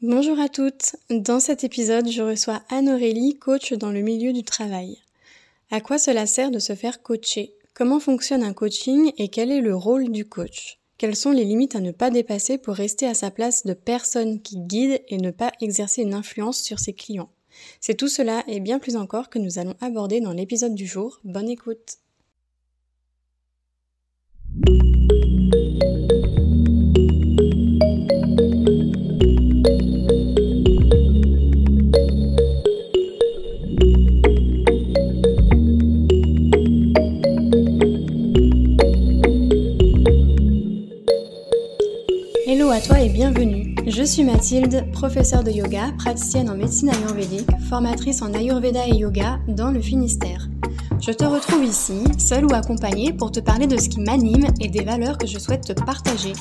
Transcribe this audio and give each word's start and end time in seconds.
Bonjour 0.00 0.38
à 0.38 0.48
toutes. 0.48 0.94
Dans 1.10 1.40
cet 1.40 1.64
épisode, 1.64 2.08
je 2.08 2.22
reçois 2.22 2.62
Anne-Aurélie, 2.68 3.36
coach 3.36 3.72
dans 3.72 3.90
le 3.90 4.00
milieu 4.00 4.32
du 4.32 4.44
travail. 4.44 4.98
À 5.72 5.80
quoi 5.80 5.98
cela 5.98 6.24
sert 6.24 6.52
de 6.52 6.60
se 6.60 6.76
faire 6.76 7.02
coacher? 7.02 7.52
Comment 7.74 7.98
fonctionne 7.98 8.44
un 8.44 8.52
coaching 8.52 9.10
et 9.18 9.26
quel 9.26 9.50
est 9.50 9.60
le 9.60 9.74
rôle 9.74 10.12
du 10.12 10.24
coach? 10.24 10.78
Quelles 10.98 11.16
sont 11.16 11.32
les 11.32 11.44
limites 11.44 11.74
à 11.74 11.80
ne 11.80 11.90
pas 11.90 12.10
dépasser 12.10 12.58
pour 12.58 12.74
rester 12.74 13.08
à 13.08 13.14
sa 13.14 13.32
place 13.32 13.66
de 13.66 13.72
personne 13.74 14.40
qui 14.40 14.58
guide 14.58 15.02
et 15.08 15.16
ne 15.16 15.32
pas 15.32 15.50
exercer 15.60 16.02
une 16.02 16.14
influence 16.14 16.62
sur 16.62 16.78
ses 16.78 16.92
clients? 16.92 17.32
C'est 17.80 17.96
tout 17.96 18.06
cela 18.06 18.44
et 18.46 18.60
bien 18.60 18.78
plus 18.78 18.94
encore 18.94 19.28
que 19.28 19.40
nous 19.40 19.58
allons 19.58 19.74
aborder 19.80 20.20
dans 20.20 20.32
l'épisode 20.32 20.76
du 20.76 20.86
jour. 20.86 21.18
Bonne 21.24 21.48
écoute 21.48 21.96
Je 43.98 44.04
suis 44.04 44.22
Mathilde, 44.22 44.86
professeure 44.92 45.42
de 45.42 45.50
yoga, 45.50 45.90
praticienne 45.98 46.48
en 46.48 46.54
médecine 46.54 46.88
ayurvédique, 46.90 47.48
formatrice 47.68 48.22
en 48.22 48.32
ayurveda 48.32 48.86
et 48.86 48.94
yoga 48.94 49.40
dans 49.48 49.72
le 49.72 49.80
Finistère. 49.80 50.46
Je 51.00 51.10
te 51.10 51.24
retrouve 51.24 51.64
ici, 51.64 52.04
seule 52.16 52.44
ou 52.44 52.54
accompagnée, 52.54 53.12
pour 53.12 53.32
te 53.32 53.40
parler 53.40 53.66
de 53.66 53.76
ce 53.76 53.88
qui 53.88 53.98
m'anime 53.98 54.46
et 54.60 54.68
des 54.68 54.84
valeurs 54.84 55.18
que 55.18 55.26
je 55.26 55.40
souhaite 55.40 55.64
te 55.64 55.72
partager, 55.72 56.32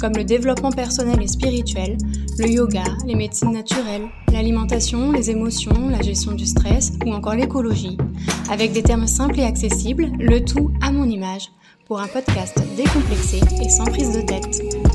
comme 0.00 0.14
le 0.14 0.24
développement 0.24 0.72
personnel 0.72 1.22
et 1.22 1.28
spirituel, 1.28 1.96
le 2.40 2.48
yoga, 2.48 2.82
les 3.06 3.14
médecines 3.14 3.52
naturelles, 3.52 4.08
l'alimentation, 4.32 5.12
les 5.12 5.30
émotions, 5.30 5.88
la 5.88 6.02
gestion 6.02 6.32
du 6.32 6.44
stress 6.44 6.94
ou 7.06 7.12
encore 7.12 7.36
l'écologie, 7.36 7.98
avec 8.50 8.72
des 8.72 8.82
termes 8.82 9.06
simples 9.06 9.38
et 9.38 9.44
accessibles, 9.44 10.10
le 10.18 10.44
tout 10.44 10.72
à 10.82 10.90
mon 10.90 11.04
image, 11.04 11.52
pour 11.86 12.00
un 12.00 12.08
podcast 12.08 12.58
décomplexé 12.76 13.38
et 13.62 13.68
sans 13.68 13.84
prise 13.84 14.10
de 14.10 14.22
tête. 14.22 14.85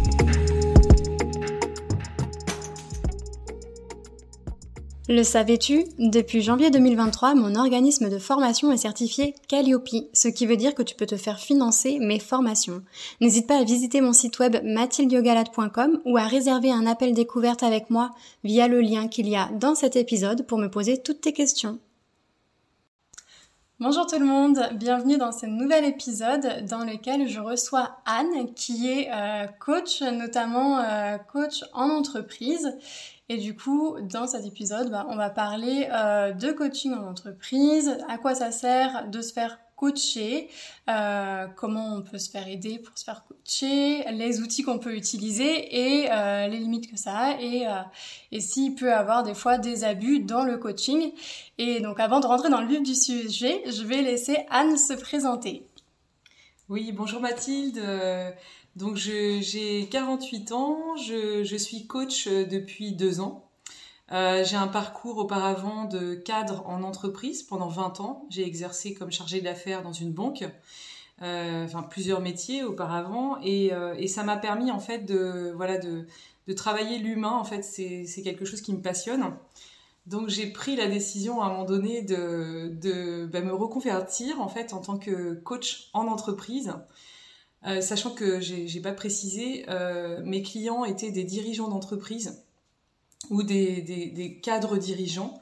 Le 5.12 5.26
savais-tu? 5.26 5.84
Depuis 6.00 6.42
janvier 6.42 6.72
2023, 6.72 7.36
mon 7.36 7.56
organisme 7.56 8.10
de 8.10 8.18
formation 8.18 8.72
est 8.72 8.78
certifié 8.78 9.36
Calliope, 9.50 9.90
ce 10.14 10.30
qui 10.30 10.46
veut 10.46 10.56
dire 10.56 10.74
que 10.74 10.84
tu 10.84 10.96
peux 10.96 11.06
te 11.06 11.18
faire 11.18 11.38
financer 11.38 12.00
mes 12.00 12.18
formations. 12.18 12.82
N'hésite 13.20 13.46
pas 13.46 13.60
à 13.60 13.66
visiter 13.66 14.00
mon 14.00 14.14
site 14.14 14.40
web 14.40 14.56
mathildiogalade.com 14.64 16.00
ou 16.06 16.16
à 16.16 16.24
réserver 16.24 16.72
un 16.72 16.88
appel 16.88 17.14
découverte 17.14 17.62
avec 17.62 17.90
moi 17.90 18.12
via 18.46 18.70
le 18.70 18.80
lien 18.80 19.10
qu'il 19.10 19.28
y 19.28 19.36
a 19.36 19.50
dans 19.52 19.76
cet 19.76 19.98
épisode 19.98 20.48
pour 20.48 20.60
me 20.60 20.70
poser 20.70 21.02
toutes 21.02 21.20
tes 21.20 21.34
questions. 21.34 21.78
Bonjour 23.82 24.06
tout 24.06 24.20
le 24.20 24.26
monde, 24.26 24.62
bienvenue 24.76 25.18
dans 25.18 25.32
ce 25.32 25.48
nouvel 25.48 25.84
épisode 25.86 26.66
dans 26.70 26.86
lequel 26.86 27.28
je 27.28 27.40
reçois 27.40 27.98
Anne 28.06 28.54
qui 28.54 28.88
est 28.88 29.10
euh, 29.12 29.48
coach, 29.60 30.04
notamment 30.04 30.80
euh, 30.80 31.18
coach 31.18 31.64
en 31.74 31.90
entreprise 31.90 32.78
et 33.32 33.38
du 33.38 33.56
coup, 33.56 33.96
dans 34.02 34.28
cet 34.28 34.46
épisode, 34.46 34.92
bah, 34.92 35.06
on 35.08 35.16
va 35.16 35.30
parler 35.30 35.88
euh, 35.90 36.34
de 36.34 36.52
coaching 36.52 36.94
en 36.94 37.08
entreprise, 37.08 37.98
à 38.10 38.18
quoi 38.18 38.36
ça 38.36 38.52
sert 38.52 39.08
de 39.08 39.22
se 39.22 39.32
faire 39.32 39.58
coacher, 39.78 40.50
euh, 40.90 41.48
comment 41.56 41.96
on 41.96 42.02
peut 42.02 42.18
se 42.18 42.30
faire 42.30 42.46
aider 42.50 42.78
pour 42.78 42.98
se 42.98 43.06
faire 43.06 43.24
coacher, 43.24 44.04
les 44.12 44.42
outils 44.42 44.64
qu'on 44.64 44.80
peut 44.80 44.98
utiliser 44.98 46.02
et 46.02 46.12
euh, 46.12 46.50
les 46.50 46.60
limites 46.60 46.92
que 46.92 46.98
ça 46.98 47.16
a 47.16 47.42
et, 47.42 47.66
et 48.34 48.42
s'il 48.42 48.76
peut 48.76 48.94
avoir 48.94 49.24
des 49.24 49.34
fois 49.34 49.58
des 49.58 49.86
abus 49.86 50.20
dans 50.20 50.44
le 50.44 50.58
coaching. 50.58 51.14
Et 51.58 51.80
donc 51.80 52.02
avant 52.02 52.20
de 52.20 52.26
rentrer 52.26 52.50
dans 52.50 52.60
le 52.60 52.68
vif 52.68 52.84
du 52.84 52.96
sujet, 52.96 53.64
je 53.66 53.84
vais 53.84 54.02
laisser 54.02 54.40
Anne 54.50 54.76
se 54.76 54.92
présenter. 54.92 55.66
Oui, 56.68 56.92
bonjour 56.92 57.22
Mathilde. 57.22 57.82
Donc 58.76 58.96
j'ai 58.96 59.88
48 59.92 60.52
ans, 60.54 60.96
je, 60.96 61.56
suis 61.58 61.88
coach 61.88 62.28
euh, 62.28 62.46
depuis 62.46 62.94
deux 62.94 63.20
ans. 63.20 63.50
Euh, 64.14 64.44
j'ai 64.46 64.56
un 64.56 64.68
parcours 64.68 65.18
auparavant 65.18 65.86
de 65.86 66.16
cadre 66.16 66.64
en 66.68 66.84
entreprise 66.84 67.44
pendant 67.44 67.68
20 67.68 68.00
ans. 68.00 68.26
J'ai 68.30 68.46
exercé 68.46 68.94
comme 68.94 69.12
chargé 69.12 69.42
d'affaires 69.42 69.84
dans 69.84 69.94
une 69.94 70.14
banque, 70.14 70.46
euh, 71.22 71.66
enfin 71.66 71.84
plusieurs 71.84 72.22
métiers 72.22 72.64
auparavant, 72.64 73.38
et, 73.44 73.72
ça 74.08 74.24
m'a 74.24 74.38
permis 74.38 74.72
en 74.72 74.80
fait 74.80 75.00
de 75.00 75.54
voilà 75.56 75.78
de, 75.78 76.06
travailler 76.56 76.98
l'humain. 76.98 77.32
En 77.32 77.46
fait, 77.46 77.64
c'est 77.64 78.22
quelque 78.24 78.44
chose 78.46 78.62
qui 78.62 78.74
me 78.74 78.82
passionne. 78.82 79.34
Donc 80.08 80.30
j'ai 80.30 80.48
pris 80.48 80.76
la 80.76 80.88
décision 80.88 81.42
à 81.42 81.46
un 81.46 81.50
moment 81.50 81.66
donné 81.66 82.02
de, 82.02 83.30
bah, 83.32 83.42
me 83.42 83.54
reconvertir 83.54 84.42
en 84.42 84.48
fait 84.50 84.74
en 84.74 84.80
tant 84.80 84.98
que 84.98 85.34
coach 85.36 85.90
en 85.94 86.08
entreprise. 86.08 86.74
Euh, 87.68 87.80
sachant 87.82 88.12
que 88.12 88.40
j'ai 88.40 88.80
pas 88.82 88.92
précisé, 88.92 89.66
euh, 89.70 90.20
mes 90.24 90.42
clients 90.42 90.84
étaient 90.84 91.12
des 91.12 91.24
dirigeants 91.24 91.68
d'entreprise 91.68 92.44
ou 93.30 93.44
des, 93.44 93.82
des, 93.82 94.40
cadres 94.40 94.78
dirigeants. 94.78 95.40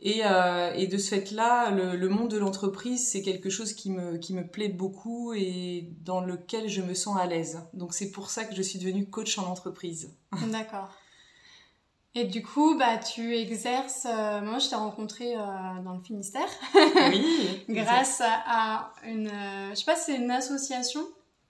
Et, 0.00 0.22
euh, 0.24 0.74
et, 0.74 0.88
de 0.88 0.98
ce 0.98 1.14
fait-là, 1.14 1.70
le, 1.70 1.96
le, 1.96 2.08
monde 2.08 2.30
de 2.30 2.36
l'entreprise, 2.36 3.08
c'est 3.08 3.22
quelque 3.22 3.48
chose 3.48 3.72
qui 3.72 3.90
me, 3.90 4.18
qui 4.18 4.34
me 4.34 4.46
plaît 4.46 4.68
beaucoup 4.68 5.32
et 5.32 5.88
dans 6.04 6.20
lequel 6.20 6.68
je 6.68 6.82
me 6.82 6.94
sens 6.94 7.16
à 7.16 7.26
l'aise. 7.26 7.60
Donc 7.72 7.94
c'est 7.94 8.10
pour 8.10 8.28
ça 8.28 8.44
que 8.44 8.54
je 8.54 8.60
suis 8.60 8.78
devenue 8.78 9.08
coach 9.08 9.38
en 9.38 9.46
entreprise. 9.46 10.10
D'accord. 10.52 10.90
Et 12.14 12.24
du 12.24 12.42
coup, 12.42 12.76
bah, 12.76 12.98
tu 12.98 13.36
exerces. 13.36 14.04
moi, 14.04 14.58
je 14.58 14.68
t'ai 14.68 14.74
rencontré 14.74 15.34
dans 15.34 15.94
le 15.94 16.02
Finistère. 16.02 16.48
oui. 16.74 17.64
grâce 17.68 18.20
à, 18.24 18.92
une. 19.06 19.30
je 19.70 19.74
sais 19.74 19.84
pas, 19.84 19.96
c'est 19.96 20.16
une 20.16 20.30
association 20.30 21.02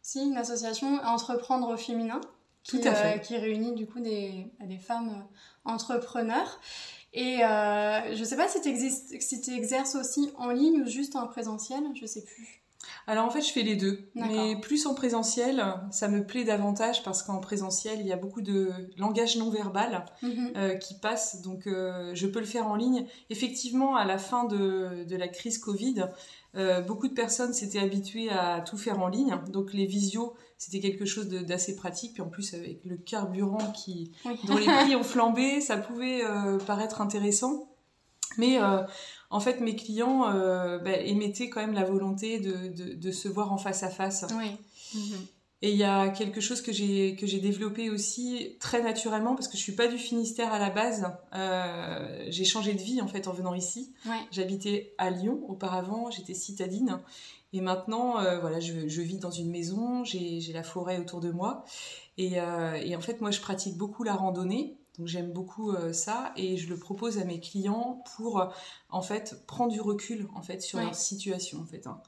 si, 0.07 0.21
une 0.21 0.37
association 0.37 1.01
Entreprendre 1.05 1.69
au 1.69 1.77
féminin. 1.77 2.21
Qui, 2.63 2.81
Tout 2.81 2.89
à 2.89 2.95
fait. 2.95 3.17
Euh, 3.17 3.19
qui 3.19 3.37
réunit 3.37 3.75
du 3.75 3.87
coup 3.87 3.99
des, 3.99 4.47
des 4.61 4.79
femmes 4.79 5.09
euh, 5.09 5.71
entrepreneurs. 5.71 6.61
Et 7.13 7.45
euh, 7.45 8.15
je 8.15 8.23
sais 8.25 8.37
pas 8.37 8.47
si 8.47 8.61
tu 8.61 8.73
si 9.21 9.55
exerces 9.55 9.97
aussi 9.97 10.31
en 10.37 10.51
ligne 10.51 10.83
ou 10.83 10.87
juste 10.87 11.17
en 11.17 11.27
présentiel, 11.27 11.83
je 11.95 12.07
sais 12.07 12.23
plus. 12.25 12.63
Alors 13.09 13.25
en 13.25 13.31
fait, 13.31 13.41
je 13.41 13.51
fais 13.51 13.63
les 13.63 13.75
deux. 13.75 14.09
Mais 14.15 14.55
plus 14.61 14.87
en 14.87 14.95
présentiel, 14.95 15.65
ça 15.91 16.07
me 16.07 16.25
plaît 16.25 16.45
davantage 16.45 17.03
parce 17.03 17.25
qu'en 17.25 17.41
présentiel, 17.41 17.99
il 18.01 18.07
y 18.07 18.13
a 18.13 18.17
beaucoup 18.17 18.43
de 18.43 18.71
langage 18.97 19.37
non 19.39 19.51
verbal 19.51 20.05
mhm. 20.23 20.53
euh, 20.57 20.75
qui 20.75 20.95
passe. 20.95 21.43
Donc 21.43 21.63
je 21.67 22.27
peux 22.27 22.41
le 22.41 22.47
faire 22.47 22.69
en 22.69 22.77
ligne. 22.77 23.07
Effectivement, 23.31 23.97
à 23.97 24.05
la 24.05 24.19
fin 24.19 24.45
de, 24.45 25.05
de 25.05 25.17
la 25.17 25.27
crise 25.27 25.59
Covid, 25.59 26.05
euh, 26.57 26.81
beaucoup 26.81 27.09
de 27.09 27.15
personnes 27.15 27.53
s'étaient 27.53 27.79
habituées 27.79 28.31
à 28.31 28.61
tout 28.61 28.77
faire 28.77 29.01
en 29.01 29.09
ligne, 29.09 29.37
donc 29.49 29.73
les 29.73 29.87
visios 29.87 30.35
c'était 30.59 30.81
quelque 30.81 31.05
chose 31.05 31.29
d'assez 31.29 31.77
pratique. 31.77 32.15
Puis 32.15 32.23
en 32.23 32.29
plus 32.31 32.55
avec 32.55 32.81
le 32.87 32.97
carburant 32.97 33.73
qui 33.73 34.13
dont 34.45 34.57
les 34.57 34.65
prix 34.65 34.97
ont 34.97 35.03
flambé, 35.03 35.61
ça 35.61 35.77
pouvait 35.77 36.25
euh, 36.25 36.57
paraître 36.59 37.03
intéressant. 37.03 37.69
Mais 38.39 38.59
euh, 38.59 38.83
en 39.29 39.41
fait, 39.41 39.61
mes 39.61 39.77
clients 39.77 40.23
bah, 40.83 40.97
émettaient 40.97 41.51
quand 41.51 41.61
même 41.61 41.75
la 41.75 41.85
volonté 41.85 42.41
de, 42.41 43.11
se 43.11 43.29
voir 43.29 43.53
en 43.53 43.59
face 43.59 43.83
à 43.83 43.91
face. 43.91 44.25
Oui. 44.39 44.51
Mhm. 44.95 45.27
Et 45.63 45.71
il 45.71 45.77
y 45.77 45.85
a 45.85 46.11
quelque 46.11 46.43
chose 46.43 46.61
que 46.61 46.71
j'ai 46.71 47.17
que 47.17 47.27
j'ai 47.27 47.41
développé 47.41 47.89
aussi 47.89 48.57
très 48.61 48.83
naturellement 48.83 49.35
parce 49.35 49.49
que 49.49 49.57
je 49.57 49.63
suis 49.63 49.73
pas 49.73 49.89
du 49.89 49.97
Finistère 49.97 50.53
à 50.53 50.59
la 50.59 50.69
base. 50.69 51.11
Euh, 51.35 52.27
j'ai 52.29 52.45
changé 52.45 52.75
de 52.75 52.83
vie 52.83 53.01
en 53.01 53.09
fait 53.09 53.27
en 53.27 53.33
venant 53.33 53.55
ici. 53.55 53.95
J'habitais 54.31 54.95
à 54.99 55.09
Lyon 55.09 55.41
auparavant, 55.49 56.11
j'étais 56.11 56.35
citadine 56.35 57.01
et 57.55 57.63
maintenant 57.63 58.21
euh, 58.21 58.39
voilà 58.39 58.61
je, 58.61 58.87
je, 58.87 59.01
vis 59.01 59.19
dans 59.19 59.31
une 59.31 59.51
maison, 59.51 60.05
j'ai 60.05 60.53
la 60.53 60.63
forêt 60.63 60.99
autour 60.99 61.21
de 61.21 61.31
moi 61.31 61.65
et, 62.19 62.39
euh, 62.39 62.75
et, 62.75 62.95
en 62.95 63.01
fait 63.01 63.23
moi 63.23 63.31
je 63.31 63.41
pratique 63.41 63.79
beaucoup 63.79 64.05
la 64.05 64.15
randonnée. 64.15 64.77
Donc 64.99 65.09
j'aime 65.09 65.31
beaucoup 65.31 65.75
ça 65.93 66.33
et 66.37 66.57
je 66.57 66.69
le 66.71 66.79
propose 66.79 67.19
à 67.19 67.25
mes 67.25 67.39
clients 67.39 68.03
pour 68.17 68.51
en 68.89 69.03
fait 69.03 69.43
prendre 69.47 69.71
du 69.71 69.81
recul 69.81 70.27
en 70.35 70.41
fait 70.41 70.63
sur 70.63 70.81
leur 70.81 70.95
situation 70.95 71.61
en 71.61 71.67
fait. 71.67 71.87
Hein. 71.87 72.01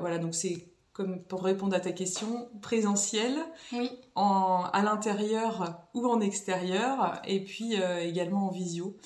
Voilà 0.00 0.18
donc 0.18 0.34
c'est 0.34 0.66
comme 0.96 1.22
pour 1.22 1.44
répondre 1.44 1.76
à 1.76 1.80
ta 1.80 1.92
question, 1.92 2.48
présentiel, 2.62 3.36
oui. 3.74 3.90
en, 4.14 4.62
à 4.72 4.82
l'intérieur 4.82 5.86
ou 5.92 6.06
en 6.06 6.22
extérieur, 6.22 7.20
et 7.26 7.44
puis 7.44 7.78
euh, 7.78 8.00
également 8.00 8.46
en 8.46 8.50
visio. 8.50 8.96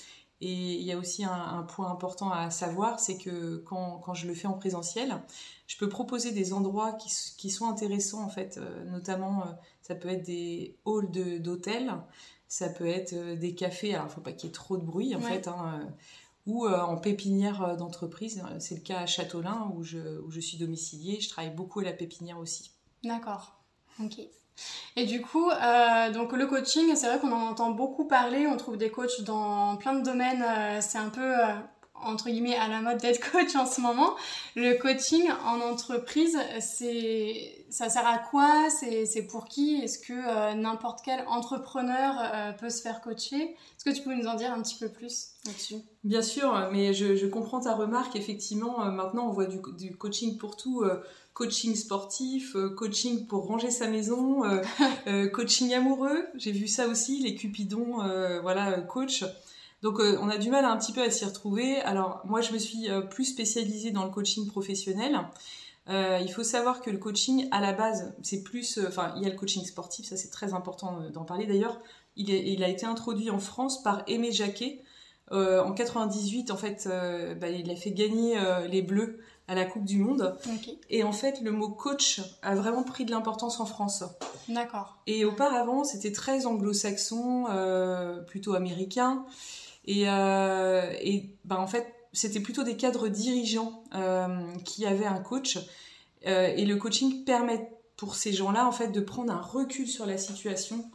Et 0.41 0.75
il 0.75 0.83
y 0.83 0.93
a 0.93 0.97
aussi 0.97 1.25
un, 1.25 1.65
point 1.65 1.91
important 1.91 2.31
à 2.31 2.49
savoir, 2.51 3.01
c'est 3.01 3.19
que 3.19 3.57
quand, 3.67 3.99
quand, 4.05 4.15
je 4.15 4.29
le 4.29 4.35
fais 4.35 4.47
en 4.47 4.53
présentiel, 4.53 5.21
je 5.67 5.77
peux 5.79 5.89
proposer 5.89 6.31
des 6.31 6.53
endroits 6.53 6.93
qui, 6.93 7.11
qui 7.37 7.51
sont 7.51 7.69
intéressants 7.69 8.23
en 8.23 8.31
fait, 8.31 8.59
euh, 8.59 8.85
notamment 8.85 9.43
euh, 9.43 9.51
ça 9.83 9.97
peut 9.97 10.11
être 10.11 10.23
des 10.23 10.79
halls 10.87 11.11
d'hôtels, 11.43 11.93
ça 12.47 12.69
peut 12.69 12.87
être 12.87 13.35
des 13.35 13.57
cafés, 13.57 13.95
alors 13.95 14.07
il 14.07 14.11
ne 14.11 14.15
faut 14.15 14.21
pas 14.21 14.33
qu'il 14.33 14.49
y 14.49 14.51
ait 14.51 14.55
trop 14.55 14.77
de 14.77 14.85
bruit 14.85 15.17
en 15.17 15.21
fait, 15.21 15.49
hein, 15.49 15.89
ou 16.47 16.67
euh, 16.67 16.81
en 16.81 16.97
pépinière 16.97 17.63
euh, 17.63 17.77
d'entreprise. 17.77 18.43
C'est 18.59 18.75
le 18.75 18.81
cas 18.81 19.01
à 19.01 19.07
Châteaulin 19.07 19.73
où 19.75 19.83
je, 19.83 20.21
où 20.21 20.31
je 20.31 20.41
suis 20.41 20.59
domiciliée. 20.59 21.21
Je 21.21 21.29
travaille 21.29 21.55
beaucoup 21.55 21.81
à 21.81 21.85
la 21.85 21.93
pépinière 21.93 22.39
aussi. 22.39 22.73
D'accord. 23.05 23.61
Ok. 24.03 24.19
Et 24.97 25.07
du 25.07 25.23
coup, 25.23 25.51
euh, 25.51 26.13
donc 26.13 26.33
le 26.33 26.47
coaching, 26.47 26.95
c'est 26.95 27.07
vrai 27.07 27.19
qu'on 27.19 27.33
en 27.33 27.49
entend 27.49 27.71
beaucoup 27.71 28.07
parler, 28.07 28.47
on 28.47 28.57
trouve 28.57 28.77
des 28.77 28.91
coachs 28.91 29.23
dans 29.23 29.77
plein 29.77 29.95
de 29.95 30.05
domaines, 30.05 30.45
c'est 30.83 30.99
un 30.99 31.09
peu 31.09 31.33
entre 32.05 32.31
guillemets 32.31 32.57
à 32.57 32.69
la 32.69 32.81
mode 32.81 32.99
d'être 32.99 33.21
coach 33.33 33.55
en 33.57 33.67
ce 33.67 33.81
moment. 33.81 34.15
Le 34.57 34.75
coaching 34.75 35.29
en 35.45 35.61
entreprise, 35.61 36.39
c'est 36.61 37.61
ça 37.71 37.89
sert 37.89 38.07
à 38.07 38.19
quoi? 38.19 38.69
C'est 38.71 39.23
pour 39.23 39.47
qui? 39.47 39.77
Est-ce 39.77 39.99
que 39.99 40.13
euh, 40.13 40.55
n'importe 40.55 41.01
quel 41.05 41.25
entrepreneur 41.29 42.15
euh, 42.19 42.53
peut 42.53 42.69
se 42.69 42.83
faire 42.83 43.01
coacher? 43.01 43.43
Est-ce 43.43 43.85
que 43.85 43.91
tu 43.91 44.03
peux 44.03 44.15
nous 44.15 44.27
en 44.27 44.35
dire 44.35 44.53
un 44.53 44.61
petit 44.61 44.75
peu 44.75 44.89
plus 44.89 45.29
là-dessus? 45.47 45.77
Bien 46.05 46.23
sûr, 46.23 46.69
mais 46.73 46.93
je, 46.93 47.15
je, 47.15 47.27
comprends 47.27 47.61
ta 47.61 47.75
remarque. 47.75 48.17
Effectivement, 48.17 48.85
euh, 48.85 48.91
maintenant 48.91 49.29
on 49.29 49.31
voit 49.31 49.47
du, 49.47 49.61
du, 49.79 49.97
coaching 49.97 50.37
pour 50.37 50.57
tout. 50.57 50.85
coaching 51.33 51.75
sportif, 51.75 52.57
coaching 52.77 53.27
pour 53.27 53.47
ranger 53.47 53.71
sa 53.71 53.87
maison, 53.87 54.43
coaching 55.33 55.73
amoureux. 55.73 56.27
J'ai 56.35 56.53
vu 56.53 56.67
ça 56.67 56.89
aussi, 56.89 57.23
les 57.23 57.35
cupidons, 57.35 57.99
voilà, 58.43 58.81
coach. 58.81 59.25
Donc 59.83 59.99
euh, 59.99 60.19
on 60.21 60.29
a 60.29 60.37
du 60.37 60.51
mal 60.51 60.65
un 60.65 60.77
petit 60.77 60.93
peu 60.93 61.03
à 61.03 61.11
s'y 61.11 61.25
retrouver. 61.25 61.81
Alors 61.81 62.21
moi 62.25 62.41
je 62.41 62.53
me 62.53 62.59
suis 62.59 62.91
euh, 62.91 63.01
plus 63.01 63.25
spécialisée 63.25 63.91
dans 63.91 64.05
le 64.05 64.11
coaching 64.11 64.47
professionnel. 64.47 65.19
Euh, 65.89 66.19
il 66.21 66.31
faut 66.31 66.43
savoir 66.43 66.83
que 66.83 66.91
le 66.91 66.99
coaching 66.99 67.49
à 67.51 67.61
la 67.61 67.73
base 67.73 68.15
c'est 68.23 68.43
plus, 68.43 68.79
enfin 68.87 69.15
il 69.17 69.23
y 69.23 69.27
a 69.27 69.31
le 69.31 69.37
coaching 69.37 69.65
sportif, 69.65 70.07
ça 70.07 70.17
c'est 70.17 70.31
très 70.31 70.53
important 70.53 71.01
d'en 71.13 71.25
parler 71.25 71.47
d'ailleurs. 71.47 71.81
Il, 72.17 72.63
a 72.63 72.69
été 72.69 72.85
introduit 72.85 73.31
en 73.31 73.39
France 73.39 73.83
par 73.83 74.03
Aimé 74.07 74.31
Jacquet. 74.31 74.83
en 75.31 75.73
98 75.73 76.51
en 76.51 76.57
fait 76.57 76.87
bah, 77.41 77.49
il 77.49 77.71
a 77.71 77.77
fait 77.77 77.93
gagner 77.93 78.39
les 78.69 78.83
Bleus 78.83 79.21
à 79.49 79.55
la 79.55 79.65
Coupe 79.65 79.85
du 79.85 79.99
Monde. 79.99 80.37
Et 80.91 81.03
en 81.03 81.13
fait, 81.13 81.41
le 81.41 81.51
mot 81.51 81.71
coach 81.71 82.21
a 82.43 82.55
vraiment 82.55 82.83
pris 82.83 83.07
de 83.07 83.11
l'importance 83.11 83.59
en 83.59 83.65
France. 83.65 84.05
D'accord. 84.49 84.99
Et 85.07 85.25
auparavant, 85.25 85.83
c'était 85.83 86.13
très 86.13 86.47
anglo-saxon, 86.47 87.47
plutôt 88.27 88.55
américain. 88.55 89.25
Et, 89.85 90.05
euh, 90.09 90.93
et 91.01 91.31
ben, 91.45 91.57
en 91.57 91.67
fait, 91.67 91.93
c'était 92.13 92.41
plutôt 92.41 92.63
des 92.63 92.77
cadres 92.77 93.09
dirigeants 93.09 93.83
euh, 93.95 94.27
qui 94.65 94.87
avaient 94.87 95.07
un 95.07 95.21
coach. 95.21 95.59
Euh, 96.27 96.49
et 96.49 96.67
le 96.67 96.77
coaching 96.77 97.25
permet 97.25 97.71
pour 97.97 98.15
ces 98.15 98.33
gens-là 98.33 98.67
en 98.67 98.73
fait 98.73 98.89
de 98.89 99.01
prendre 99.01 99.33
un 99.33 99.41
recul 99.41 99.87
sur 99.87 100.07
la 100.07 100.17
situation, 100.17 100.91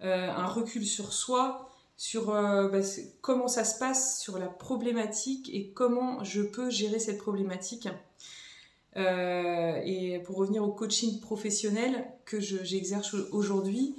un 0.00 0.46
recul 0.46 0.86
sur 0.86 1.12
soi, 1.12 1.68
sur 1.98 2.26
bah, 2.28 2.80
comment 3.20 3.48
ça 3.48 3.64
se 3.64 3.78
passe, 3.78 4.20
sur 4.20 4.38
la 4.38 4.46
problématique 4.46 5.50
et 5.52 5.68
comment 5.68 6.24
je 6.24 6.40
peux 6.40 6.70
gérer 6.70 6.98
cette 6.98 7.18
problématique. 7.18 7.88
et 8.96 10.22
pour 10.24 10.36
revenir 10.36 10.64
au 10.64 10.72
coaching 10.72 11.20
professionnel 11.20 12.06
que 12.24 12.40
j'exerce 12.40 13.12
aujourd'hui, 13.32 13.94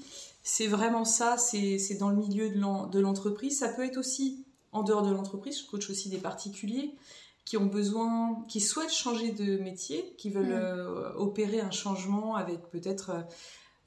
c'est 0.47 0.67
vraiment 0.67 1.03
ça, 1.03 1.35
c'est 1.37 1.97
dans 1.99 2.09
le 2.09 2.15
milieu 2.15 2.49
de 2.49 2.99
l'entreprise. 2.99 3.59
Ça 3.59 3.67
peut 3.67 3.83
être 3.83 3.97
aussi 3.97 4.45
en 4.71 4.81
dehors 4.81 5.01
de 5.01 5.11
l'entreprise, 5.11 5.59
je 5.59 5.65
coach 5.65 5.89
aussi 5.89 6.07
des 6.07 6.19
particuliers 6.19 6.95
qui 7.43 7.57
ont 7.57 7.65
besoin, 7.65 8.45
qui 8.47 8.61
souhaitent 8.61 8.93
changer 8.93 9.31
de 9.31 9.57
métier, 9.57 10.15
qui 10.17 10.29
veulent 10.29 10.47
mm. 10.47 10.51
euh, 10.53 11.13
opérer 11.15 11.59
un 11.59 11.71
changement 11.71 12.35
avec 12.35 12.61
peut-être 12.69 13.09
euh, 13.09 13.21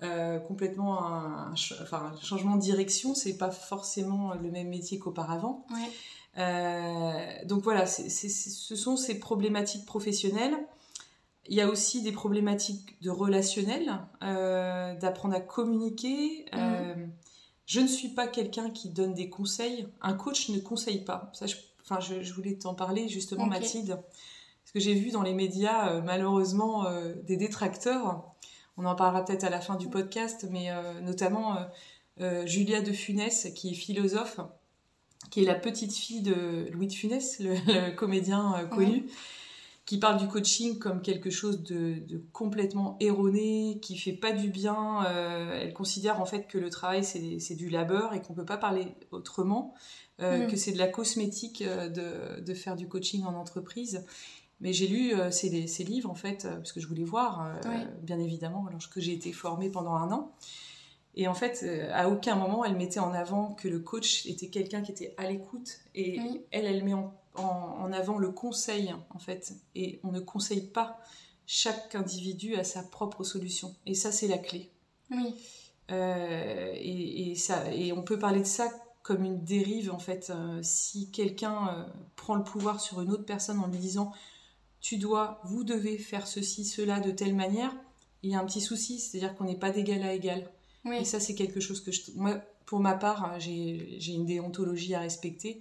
euh, 0.03 0.39
complètement 0.39 1.03
un, 1.03 1.53
enfin, 1.53 2.13
un 2.15 2.21
changement 2.21 2.57
de 2.57 2.61
direction. 2.61 3.15
C'est 3.15 3.39
pas 3.39 3.51
forcément 3.51 4.35
le 4.35 4.51
même 4.51 4.69
métier 4.69 4.99
qu'auparavant. 4.99 5.65
donc 6.37 7.63
voilà, 7.63 7.87
ce 7.87 8.77
sont 8.77 8.99
ces 8.99 9.19
problématiques 9.19 9.87
professionnelles 9.87 10.59
il 11.51 11.57
y 11.57 11.61
a 11.61 11.69
aussi 11.69 12.01
des 12.01 12.13
problématiques 12.13 12.97
de 13.03 13.11
relationnel, 13.11 13.99
euh, 14.23 14.95
d'apprendre 14.95 15.35
à 15.35 15.41
communiquer. 15.41 16.47
Euh, 16.55 16.95
mm. 16.95 17.13
je 17.67 17.81
ne 17.81 17.89
suis 17.89 18.11
pas 18.11 18.29
quelqu'un 18.29 18.71
qui 18.71 18.89
donne 18.89 19.15
des 19.15 19.29
conseils. 19.29 19.89
Un 20.01 20.15
coach 20.15 20.49
ne 20.51 20.61
conseille 20.61 21.05
pas. 21.05 21.29
Ça, 21.35 21.47
je, 21.47 21.57
enfin, 21.83 21.99
je, 21.99 22.33
voulais 22.33 22.55
t'en 22.55 22.75
parler 22.75 23.09
justement, 23.09 23.47
Mathilde. 23.47 23.99
Parce 23.99 24.73
que 24.73 24.79
j'ai 24.79 24.95
vu 24.95 25.11
dans 25.11 25.23
les 25.23 25.35
médias, 25.35 25.91
euh, 25.91 26.03
malheureusement, 26.03 26.87
des 27.25 27.37
détracteurs. 27.37 28.25
On 28.77 28.85
en 28.87 28.95
parlera 28.95 29.25
peut-être 29.25 29.43
à 29.43 29.51
la 29.51 29.61
fin 29.61 29.75
du 29.75 29.91
podcast, 29.91 30.47
mais 30.49 30.69
notamment 31.03 31.57
Julia 32.47 32.81
de 32.81 32.93
Funès, 32.93 33.49
qui 33.57 33.73
est 33.73 33.75
philosophe, 33.75 34.39
qui 35.31 35.43
est 35.43 35.47
la 35.47 35.57
petite 35.57 35.93
fille 35.93 36.23
de 36.23 36.69
Louis 36.71 36.87
de 36.87 36.93
Funès, 36.93 37.41
le, 37.41 37.91
comédien 37.97 38.69
connu 38.71 39.11
qui 39.91 39.99
parle 39.99 40.19
du 40.19 40.29
coaching 40.29 40.79
comme 40.79 41.03
quelque 41.03 41.31
chose 41.31 41.65
de, 41.65 42.23
complètement 42.33 42.97
erroné, 43.01 43.81
qui 43.83 43.99
fait 43.99 44.13
pas 44.13 44.31
du 44.31 44.49
bien. 44.49 45.05
Euh, 45.07 45.59
elle 45.61 45.73
considère 45.73 46.21
en 46.21 46.27
fait 46.27 46.47
que 46.47 46.59
le 46.59 46.71
travail 46.71 47.03
c'est 47.03 47.57
du 47.57 47.69
labeur 47.69 48.15
et 48.15 48.23
qu'on 48.23 48.33
peut 48.33 48.45
pas 48.45 48.57
parler 48.57 48.95
autrement, 49.11 49.75
euh, 50.23 50.47
mm. 50.47 50.47
que 50.49 50.55
c'est 50.55 50.71
de 50.71 50.79
la 50.79 50.87
cosmétique 50.87 51.63
euh, 51.63 51.89
de, 51.89 52.41
de, 52.41 52.55
faire 52.55 52.77
du 52.77 52.87
coaching 52.87 53.25
en 53.25 53.35
entreprise. 53.35 54.07
Mais 54.61 54.73
j'ai 54.73 54.87
lu 54.87 55.13
ces, 55.33 55.67
ces, 55.67 55.83
livres 55.83 56.09
en 56.09 56.15
fait 56.15 56.47
parce 56.47 56.71
que 56.71 56.79
je 56.79 56.87
voulais 56.87 57.03
voir, 57.03 57.59
bien 58.03 58.21
évidemment, 58.21 58.67
alors 58.69 58.89
que 58.91 59.01
j'ai 59.01 59.13
été 59.13 59.33
formée 59.33 59.71
pendant 59.71 59.95
un 59.95 60.13
an. 60.13 60.31
Et 61.17 61.27
en 61.27 61.35
fait, 61.35 61.67
à 61.93 62.09
aucun 62.09 62.37
moment 62.37 62.65
elle 62.65 62.77
mettait 62.77 63.01
en 63.01 63.13
avant 63.13 63.55
que 63.55 63.67
le 63.67 63.81
coach 63.81 64.25
était 64.27 64.51
quelqu'un 64.51 64.83
qui 64.83 64.93
était 64.93 65.15
à 65.17 65.29
l'écoute. 65.29 65.81
Et 65.97 66.21
elle, 66.53 66.67
elle 66.67 66.85
met 66.85 66.95
en 66.95 67.13
en, 67.35 67.93
avant 67.93 68.19
le 68.19 68.31
conseil, 68.31 68.95
en 69.11 69.19
fait. 69.19 69.55
Et 69.75 70.01
on 70.03 70.13
ne 70.13 70.21
conseille 70.21 70.67
pas 70.67 70.99
chaque 71.47 71.95
individu 71.95 72.55
à 72.57 72.65
sa 72.65 72.83
propre 72.83 73.25
solution. 73.25 73.75
Et 73.87 73.95
ça, 73.95 74.13
c'est 74.13 74.29
la 74.29 74.39
clé. 74.39 74.71
Oui. 75.11 75.35
Euh, 75.91 76.73
et, 76.77 77.35
ça, 77.35 77.73
et 77.73 77.93
on 77.93 78.03
peut 78.03 78.19
parler 78.19 78.41
de 78.41 78.47
ça 78.47 78.69
comme 79.03 79.25
une 79.25 79.43
dérive, 79.43 79.91
en 79.93 79.99
fait. 79.99 80.31
Euh, 80.31 80.61
si 80.63 81.11
quelqu'un 81.11 81.69
euh, 81.69 81.85
prend 82.17 82.35
le 82.35 82.45
pouvoir 82.45 82.81
sur 82.81 83.01
une 83.01 83.11
autre 83.11 83.25
personne 83.25 83.59
en 83.59 83.67
lui 83.67 83.79
disant 83.79 84.13
tu 84.81 84.97
dois, 84.97 85.41
vous 85.45 85.65
devez 85.65 85.99
faire 85.99 86.27
ceci, 86.27 86.65
cela 86.65 87.01
de 87.01 87.11
telle 87.11 87.35
manière, 87.35 87.75
il 88.23 88.31
y 88.31 88.35
a 88.35 88.41
un 88.41 88.47
petit 88.47 88.63
souci, 88.63 88.99
c'est-à-dire 88.99 89.35
qu'on 89.35 89.45
n'est 89.45 89.59
pas 89.59 89.71
d'égal 89.71 90.03
à 90.03 90.15
égal. 90.15 90.51
Et 90.99 91.05
ça, 91.05 91.21
c'est 91.21 91.35
quelque 91.35 91.61
chose 91.61 91.83
que 91.83 91.93
je. 91.93 92.01
Moi, 92.15 92.41
pour 92.65 92.81
ma 92.81 92.95
part, 92.95 93.39
j'ai 93.39 94.13
une 94.13 94.25
déontologie 94.25 94.95
à 94.95 95.01
respecter 95.01 95.61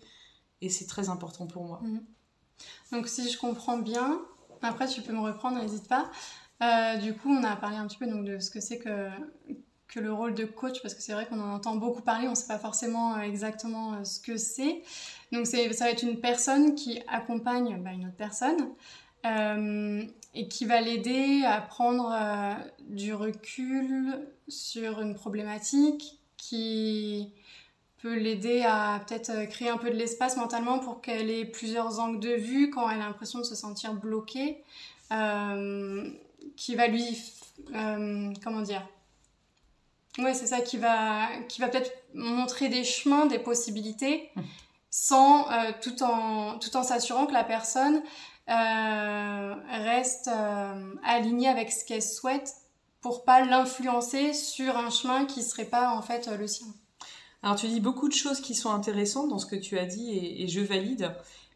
et 0.62 0.70
c'est 0.70 0.86
très 0.86 1.10
important 1.10 1.48
pour 1.48 1.64
moi. 1.66 1.80
Mhm. 1.84 2.04
Donc 2.92 3.08
si 3.08 3.30
je 3.30 3.38
comprends 3.38 3.78
bien, 3.78 4.20
après 4.62 4.88
tu 4.88 5.02
peux 5.02 5.14
me 5.14 5.22
reprendre, 5.22 5.62
n'hésite 5.62 5.88
pas. 5.88 6.10
Euh, 6.62 6.98
du 6.98 7.14
coup, 7.14 7.30
on 7.30 7.44
a 7.44 7.56
parlé 7.56 7.78
un 7.78 7.88
petit 7.88 7.98
peu 7.98 8.08
donc, 8.08 8.26
de 8.26 8.40
ce 8.40 8.50
que 8.50 8.60
c'est 8.60 8.80
que, 8.80 9.10
que 9.88 10.00
le 10.00 10.12
rôle 10.12 10.34
de 10.34 10.44
coach, 10.44 10.82
parce 10.82 10.94
que 10.94 11.02
c'est 11.02 11.14
vrai 11.14 11.26
qu'on 11.26 11.40
en 11.40 11.54
entend 11.54 11.76
beaucoup 11.78 12.02
parler, 12.02 12.28
on 12.28 12.32
ne 12.32 12.36
sait 12.36 12.48
pas 12.48 12.60
forcément 12.60 13.16
euh, 13.16 13.22
exactement 13.22 13.94
euh, 13.94 14.04
ce 14.04 14.20
que 14.20 14.36
c'est. 14.36 14.82
Donc 15.32 15.48
ça 15.48 15.58
va 15.58 15.92
être 15.92 16.04
une 16.04 16.20
personne 16.20 16.75
qui 16.75 17.01
accompagne 17.08 17.82
bah, 17.82 17.92
une 17.92 18.08
autre 18.08 18.18
personne 18.18 18.70
et 20.34 20.48
qui 20.48 20.66
va 20.66 20.80
l'aider 20.80 21.44
à 21.46 21.60
prendre 21.60 22.16
du 22.88 23.13
recul 23.13 24.28
sur 24.48 25.01
une 25.01 25.13
problématique, 25.13 26.20
qui 26.38 27.34
peut 28.01 28.15
l'aider 28.15 28.63
à 28.63 29.01
peut-être 29.06 29.29
euh, 29.29 29.46
créer 29.46 29.70
un 29.70 29.77
peu 29.77 29.89
de 29.89 29.96
l'espace 29.96 30.38
mentalement 30.38 30.79
pour 30.79 31.01
qu'elle 31.01 31.29
ait 31.29 31.46
plusieurs 31.46 32.00
angles 32.00 32.20
de 32.20 32.34
vue 32.34 32.70
quand 32.70 32.89
elle 32.89 33.01
a 33.01 33.06
l'impression 33.06 33.39
de 33.39 33.44
se 33.44 33.56
sentir 33.56 33.94
bloquée, 33.94 34.63
euh, 35.12 36.10
qui 36.56 36.75
va 36.75 36.88
lui, 36.88 37.18
euh, 37.75 38.32
comment 38.44 38.62
dire, 38.62 38.88
ouais 40.18 40.34
c'est 40.34 40.48
ça, 40.48 40.62
qui 40.62 40.77
va, 40.77 41.27
qui 41.50 41.62
va 41.62 41.68
peut-être 41.68 41.91
montrer 42.13 42.70
des 42.70 42.84
chemins, 42.84 43.25
des 43.25 43.39
possibilités, 43.39 44.29
sans 44.89 45.46
tout 45.82 46.01
en 46.01 46.58
tout 46.58 46.75
en 46.75 46.82
s'assurant 46.82 47.27
que 47.27 47.34
la 47.34 47.44
personne 47.44 48.01
reste 48.48 50.29
alignée 51.03 51.48
avec 51.48 51.72
ce 51.72 51.86
qu'elle 51.86 52.01
souhaite 52.01 52.56
pour 53.01 53.24
pas 53.24 53.46
l'influencer 53.46 54.34
sur 54.34 54.75
un 54.77 54.89
chemin 54.89 55.25
qui 55.25 55.44
serait 55.44 55.65
pas 55.65 55.91
en 55.91 56.01
fait 56.01 56.27
le 56.27 56.48
sien. 56.48 56.68
Alors 57.41 57.55
tu 57.55 57.67
dis 57.67 57.79
beaucoup 57.79 58.10
de 58.10 58.13
choses 58.13 58.41
qui 58.41 58.53
sont 58.53 58.72
intéressantes 58.72 59.29
dans 59.29 59.39
ce 59.39 59.46
que 59.46 59.55
tu 59.55 59.77
as 59.77 59.86
dit 59.86 60.12
et, 60.12 60.48
je 60.48 60.60
valide, 60.60 61.12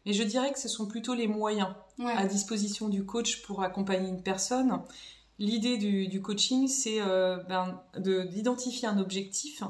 mais 0.06 0.12
je 0.12 0.22
dirais 0.22 0.52
que 0.52 0.58
ce 0.58 0.68
sont 0.68 0.86
plutôt 0.86 1.14
les 1.14 1.26
moyens 1.26 1.68
à 2.04 2.26
disposition 2.26 2.88
du 2.88 3.04
coach 3.04 3.42
pour 3.42 3.62
accompagner 3.62 4.08
une 4.08 4.22
personne. 4.22 4.80
L'idée 5.38 5.76
du, 5.76 6.22
coaching, 6.22 6.68
c'est 6.68 7.00
euh, 7.00 7.36
ben, 7.48 7.82
d'identifier 7.98 8.86
un 8.86 8.98
objectif, 8.98 9.62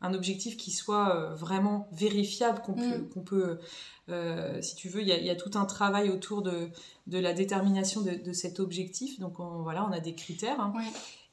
un 0.00 0.14
objectif 0.14 0.56
qui 0.56 0.72
soit 0.72 1.14
euh, 1.14 1.34
vraiment 1.34 1.88
vérifiable, 1.92 2.60
qu'on 2.60 2.72
mm. 2.72 3.24
peut, 3.24 3.58
euh, 4.08 4.60
si 4.60 4.74
tu 4.74 4.88
veux, 4.88 5.00
il 5.00 5.08
y, 5.08 5.30
a 5.30 5.36
tout 5.36 5.56
un 5.56 5.64
travail 5.64 6.10
autour 6.10 6.42
de, 6.42 6.70
la 7.06 7.32
détermination 7.32 8.02
de, 8.02 8.32
cet 8.32 8.58
objectif. 8.60 9.20
Donc 9.20 9.36
voilà, 9.38 9.86
on 9.86 9.92
a 9.92 10.00
des 10.00 10.14
critères. 10.14 10.60
Hein. 10.60 10.74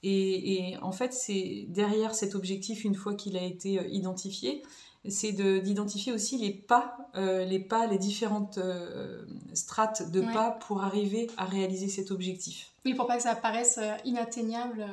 Et, 0.03 0.75
en 0.81 0.91
fait, 0.91 1.13
c'est 1.13 1.65
derrière 1.67 2.15
cet 2.15 2.35
objectif, 2.35 2.83
une 2.83 2.95
fois 2.95 3.15
qu'il 3.15 3.35
a 3.37 3.43
été 3.43 3.79
euh, 3.79 3.87
identifié, 3.87 4.63
c'est 5.07 5.31
d'identifier 5.31 6.11
aussi 6.11 6.37
les 6.37 6.51
pas, 6.51 6.97
euh, 7.15 7.45
les 7.45 7.59
pas, 7.59 7.87
les 7.87 7.97
différentes 7.97 8.57
euh, 8.57 9.23
strates 9.53 10.11
de 10.11 10.21
pas 10.21 10.51
pour 10.51 10.83
arriver 10.83 11.29
à 11.37 11.45
réaliser 11.45 11.87
cet 11.87 12.11
objectif. 12.11 12.71
Oui, 12.85 12.93
pour 12.93 13.07
pas 13.07 13.15
que 13.15 13.23
ça 13.23 13.35
paraisse 13.35 13.79
euh, 13.81 13.95
inatteignable. 14.03 14.85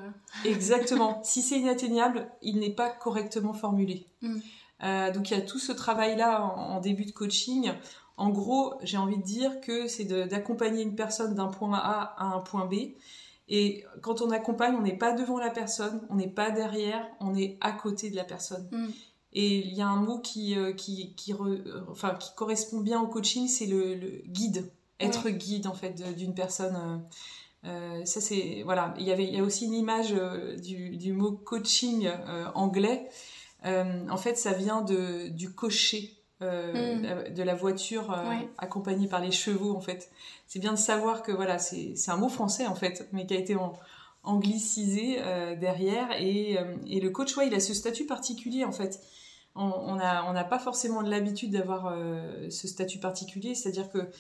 Exactement. 0.45 1.21
si 1.25 1.43
c'est 1.43 1.59
inatteignable, 1.59 2.29
il 2.41 2.61
n'est 2.61 2.71
pas 2.71 2.89
correctement 2.89 3.53
formulé. 3.53 4.07
Mm. 4.23 4.39
donc 5.13 5.31
il 5.31 5.35
y 5.35 5.37
a 5.37 5.43
tout 5.43 5.59
ce 5.59 5.73
travail-là 5.73 6.43
en, 6.43 6.81
début 6.81 7.05
de 7.05 7.13
coaching. 7.13 7.73
En 8.17 8.31
gros, 8.31 8.75
j'ai 8.83 8.99
envie 8.99 9.19
de 9.19 9.23
dire 9.25 9.61
que 9.61 9.89
c'est 9.89 10.05
d'accompagner 10.05 10.83
une 10.83 10.95
personne 10.95 11.35
d'un 11.35 11.49
point 11.49 11.77
A 11.77 12.15
à 12.17 12.25
un 12.25 12.41
point 12.41 12.65
B. 12.65 12.75
Et 13.49 13.85
quand 14.03 14.23
on 14.23 14.31
accompagne, 14.31 14.75
on 14.75 14.83
n'est 14.83 14.97
pas 14.97 15.13
devant 15.13 15.39
la 15.39 15.51
personne, 15.51 16.01
on 16.11 16.17
n'est 16.17 16.29
pas 16.29 16.51
derrière, 16.51 17.07
on 17.21 17.35
est 17.35 17.59
à 17.61 17.73
côté 17.73 18.11
de 18.11 18.17
la 18.17 18.25
personne. 18.25 18.69
Mm. 18.73 18.89
Et 19.33 19.59
il 19.59 19.75
y 19.75 19.83
a 19.83 19.87
un 19.87 19.97
mot 19.97 20.19
qui, 20.19 20.59
euh, 20.59 20.73
qui, 20.73 21.15
qui, 21.15 21.33
euh, 21.35 21.85
enfin, 21.91 22.15
qui 22.15 22.35
correspond 22.35 22.81
bien 22.81 23.01
au 23.01 23.07
coaching, 23.07 23.49
c'est 23.49 23.67
le, 23.67 24.23
guide. 24.27 24.71
Être 24.99 25.29
guide, 25.29 25.67
en 25.67 25.75
fait, 25.75 25.93
d'une 26.17 26.35
personne. 26.35 27.05
Euh, 27.65 28.03
ça, 28.07 28.23
c'est. 28.23 28.63
Voilà. 28.65 28.95
Il 28.99 29.05
y, 29.05 29.13
avait, 29.13 29.27
il 29.27 29.35
y 29.35 29.39
a 29.39 29.43
aussi 29.43 29.67
une 29.67 29.75
image 29.75 30.15
du, 30.63 30.97
du, 30.97 31.13
mot 31.13 31.33
coaching 31.33 32.09
anglais. 32.55 33.11
en 33.63 34.17
fait, 34.17 34.37
ça 34.39 34.55
vient 34.55 34.81
de, 34.81 35.29
du 35.29 35.53
cocher. 35.53 36.17
Hmm. 36.41 37.33
de 37.35 37.43
la 37.43 37.55
voiture 37.55 38.15
accompagnée 38.59 39.09
par 39.09 39.21
les 39.21 39.33
chevaux 39.33 39.75
en 39.75 39.81
fait. 39.81 40.11
C'est 40.47 40.59
bien 40.59 40.73
de 40.73 40.79
savoir 40.79 41.23
que 41.23 41.33
voilà 41.33 41.59
c'est 41.59 41.95
un 42.09 42.17
mot 42.17 42.29
français 42.29 42.67
en 42.67 42.75
fait 42.75 43.09
mais 43.13 43.27
qui 43.27 43.35
a 43.35 43.39
été 43.39 43.57
en, 43.57 43.73
anglicisé 44.23 45.17
derrière. 45.59 46.09
Et, 46.21 46.59
et, 46.87 47.01
le 47.01 47.09
coach 47.09 47.37
ouais 47.39 47.47
il 47.47 47.55
a 47.55 47.61
ce 47.61 47.73
statut 47.73 48.05
particulier 48.05 48.67
en 48.67 48.73
fait. 48.73 49.01
On 49.59 49.95
n'a 49.97 50.45
pas 50.45 50.59
forcément 50.59 51.01
l'habitude 51.01 51.53
d'avoir 51.53 51.87
euh, 51.87 52.51
ce 52.51 52.69
statut 52.69 52.99
particulier, 52.99 53.55
c'est-à-dire 53.55 53.91
que 53.91 54.11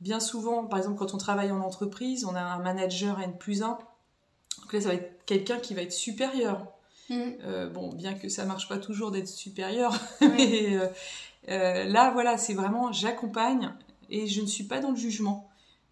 bien 0.00 0.20
souvent, 0.20 0.66
par 0.66 0.78
exemple, 0.78 0.98
quand 0.98 1.14
on 1.14 1.18
travaille 1.18 1.50
en 1.50 1.60
entreprise, 1.60 2.26
on 2.26 2.34
a 2.34 2.40
un 2.40 2.58
manager 2.58 3.20
N 3.20 3.36
plus 3.38 3.62
1, 3.62 3.68
donc 3.68 4.72
là, 4.72 4.80
ça 4.80 4.88
va 4.88 4.94
être 4.94 5.24
quelqu'un 5.24 5.58
qui 5.58 5.74
va 5.74 5.82
être 5.82 5.92
supérieur. 5.92 6.66
Mm. 7.08 7.20
Euh, 7.44 7.70
bon, 7.70 7.88
bien 7.94 8.14
que 8.14 8.28
ça 8.28 8.44
marche 8.44 8.68
pas 8.68 8.76
toujours 8.76 9.10
d'être 9.10 9.28
supérieur, 9.28 9.98
mais 10.20 10.76
euh, 11.48 11.84
là, 11.84 12.10
voilà, 12.12 12.38
c'est 12.38 12.54
vraiment 12.54 12.92
j'accompagne 12.92 13.72
et 14.10 14.26
je 14.26 14.40
ne 14.40 14.46
suis 14.46 14.64
pas 14.64 14.80
dans 14.80 14.90
le 14.90 14.96
jugement. 14.96 15.48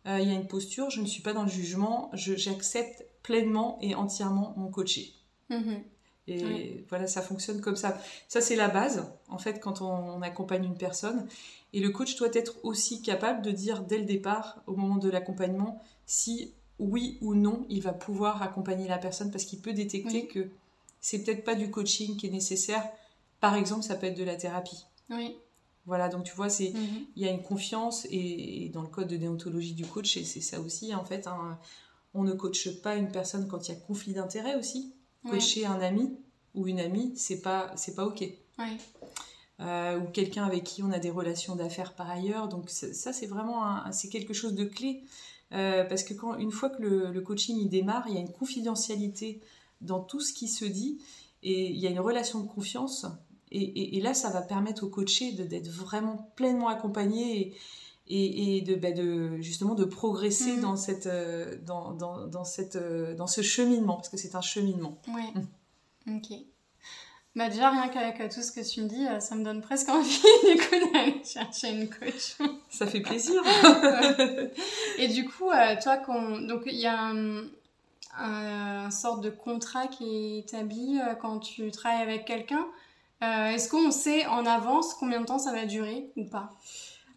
Il 0.06 0.26
y 0.26 0.30
a 0.30 0.34
une 0.34 0.48
posture, 0.48 0.88
je 0.88 1.02
ne 1.02 1.06
suis 1.06 1.20
pas 1.20 1.34
dans 1.34 1.42
le 1.42 1.50
jugement, 1.50 2.10
j'accepte 2.14 3.04
pleinement 3.22 3.78
et 3.82 3.94
entièrement 3.94 4.54
mon 4.56 4.68
coaché. 4.68 5.12
Mm-hmm. 5.50 5.82
Et 6.30 6.84
voilà, 6.88 7.06
ça 7.06 7.22
fonctionne 7.22 7.60
comme 7.60 7.76
ça. 7.76 7.98
Ça, 8.28 8.40
c'est 8.40 8.56
la 8.56 8.68
base, 8.68 9.12
en 9.28 9.38
fait, 9.38 9.60
quand 9.60 9.82
on, 9.82 10.22
accompagne 10.22 10.64
une 10.64 10.76
personne. 10.76 11.26
Et 11.72 11.80
le 11.80 11.90
coach 11.90 12.16
doit 12.16 12.30
être 12.32 12.54
aussi 12.62 13.02
capable 13.02 13.42
de 13.42 13.50
dire 13.50 13.82
dès 13.82 13.98
le 13.98 14.04
départ, 14.04 14.62
au 14.66 14.76
moment 14.76 14.96
de 14.96 15.10
l'accompagnement, 15.10 15.82
si 16.06 16.54
oui 16.78 17.18
ou 17.20 17.34
non 17.34 17.66
il 17.68 17.82
va 17.82 17.92
pouvoir 17.92 18.42
accompagner 18.42 18.88
la 18.88 18.96
personne 18.96 19.30
parce 19.30 19.44
qu'il 19.44 19.60
peut 19.60 19.74
détecter 19.74 20.26
que 20.26 20.48
c'est 21.00 21.22
peut-être 21.22 21.44
pas 21.44 21.54
du 21.54 21.70
coaching 21.70 22.16
qui 22.16 22.26
est 22.26 22.30
nécessaire. 22.30 22.88
Par 23.40 23.54
exemple, 23.54 23.82
ça 23.82 23.96
peut 23.96 24.06
être 24.06 24.16
de 24.16 24.24
la 24.24 24.36
thérapie. 24.36 24.86
Oui. 25.10 25.36
Voilà, 25.86 26.08
donc 26.08 26.24
tu 26.24 26.34
vois, 26.34 26.48
c'est 26.48 26.72
mhm. 26.72 27.06
il 27.16 27.22
y 27.22 27.28
a 27.28 27.32
une 27.32 27.42
confiance 27.42 28.06
et, 28.10 28.70
dans 28.72 28.82
le 28.82 28.88
code 28.88 29.08
de 29.08 29.16
déontologie 29.16 29.74
du 29.74 29.86
coach, 29.86 30.18
c'est 30.22 30.40
ça 30.40 30.60
aussi 30.60 30.94
en 30.94 31.04
fait. 31.04 31.26
Hein. 31.26 31.58
on 32.14 32.22
ne 32.22 32.32
coache 32.32 32.80
pas 32.82 32.96
une 32.96 33.10
personne 33.10 33.48
quand 33.48 33.68
il 33.68 33.72
y 33.72 33.76
a 33.76 33.80
conflit 33.80 34.12
d'intérêt 34.12 34.56
aussi. 34.56 34.94
Coacher 35.28 35.66
un 35.66 35.80
ami 35.80 36.16
ou 36.54 36.66
une 36.66 36.80
amie, 36.80 37.12
c'est 37.16 37.42
pas, 37.42 37.72
c'est 37.76 37.94
pas 37.94 38.06
ok. 38.06 38.24
Euh, 39.60 39.98
ou 39.98 40.06
quelqu'un 40.06 40.44
avec 40.44 40.64
qui 40.64 40.82
on 40.82 40.90
a 40.90 40.98
des 40.98 41.10
relations 41.10 41.54
d'affaires 41.56 41.94
par 41.94 42.10
ailleurs. 42.10 42.48
Donc 42.48 42.70
ça, 42.70 43.12
c'est 43.12 43.26
vraiment 43.26 43.90
c'est 43.92 44.08
quelque 44.08 44.32
chose 44.32 44.54
de 44.54 44.64
clé. 44.64 45.02
Euh, 45.52 45.84
parce 45.84 46.04
que 46.04 46.14
quand, 46.14 46.36
une 46.36 46.52
fois 46.52 46.70
que 46.70 46.82
le, 46.82 47.20
coaching 47.20 47.58
il 47.58 47.68
démarre, 47.68 48.04
il 48.08 48.14
y 48.14 48.16
a 48.16 48.20
une 48.20 48.32
confidentialité 48.32 49.40
dans 49.80 50.00
tout 50.00 50.20
ce 50.20 50.32
qui 50.32 50.46
se 50.46 50.64
dit 50.64 50.98
et 51.42 51.70
il 51.70 51.78
y 51.78 51.86
a 51.86 51.90
une 51.90 52.00
relation 52.00 52.40
de 52.40 52.48
confiance. 52.48 53.06
Et, 53.52 54.00
là, 54.00 54.14
ça 54.14 54.30
va 54.30 54.42
permettre 54.42 54.84
au 54.84 54.88
coaché 54.88 55.32
d'être 55.32 55.68
vraiment 55.68 56.30
pleinement 56.36 56.68
accompagné 56.68 57.56
et, 58.10 58.56
et, 58.56 58.60
de, 58.60 58.74
bah, 58.74 58.92
de, 58.92 59.40
justement 59.40 59.74
de 59.74 59.84
progresser 59.84 60.56
mm. 60.56 60.60
dans, 60.60 60.76
cette, 60.76 61.06
euh, 61.06 61.56
dans, 61.64 61.92
dans, 61.92 62.26
dans, 62.26 62.44
cette, 62.44 62.76
euh, 62.76 63.14
dans 63.14 63.26
ce 63.26 63.40
cheminement, 63.40 63.94
parce 63.94 64.08
que 64.08 64.16
c'est 64.16 64.34
un 64.34 64.40
cheminement. 64.40 64.98
Oui. 65.08 65.22
Mm. 66.06 66.16
Ok. 66.16 66.38
Bah 67.36 67.48
déjà, 67.48 67.70
rien 67.70 67.88
qu'avec 67.88 68.20
euh, 68.20 68.28
tout 68.28 68.42
ce 68.42 68.50
que 68.50 68.68
tu 68.68 68.82
me 68.82 68.88
dis, 68.88 69.06
ça 69.20 69.36
me 69.36 69.44
donne 69.44 69.62
presque 69.62 69.88
envie 69.90 70.10
du 70.10 70.56
coup 70.56 70.92
d'aller 70.92 71.22
chercher 71.24 71.70
une 71.70 71.88
coach. 71.88 72.36
Ça 72.68 72.86
fait 72.86 73.00
plaisir. 73.00 73.40
Et 74.98 75.06
du 75.08 75.28
coup, 75.28 75.50
toi, 75.82 75.96
donc 75.98 76.62
il 76.66 76.78
y 76.78 76.86
a 76.86 77.00
un, 77.00 77.44
un, 78.18 78.90
sorte 78.90 79.22
de 79.22 79.30
contrat 79.30 79.86
qui 79.86 80.04
est 80.04 80.38
établi 80.40 80.98
quand 81.20 81.38
tu 81.38 81.70
travailles 81.70 82.02
avec 82.02 82.24
quelqu'un. 82.24 82.66
Est-ce 83.20 83.68
qu'on 83.68 83.90
sait 83.90 84.26
en 84.26 84.46
avance 84.46 84.94
combien 84.94 85.20
de 85.20 85.26
temps 85.26 85.38
ça 85.38 85.52
va 85.52 85.66
durer 85.66 86.10
ou 86.16 86.24
pas? 86.24 86.50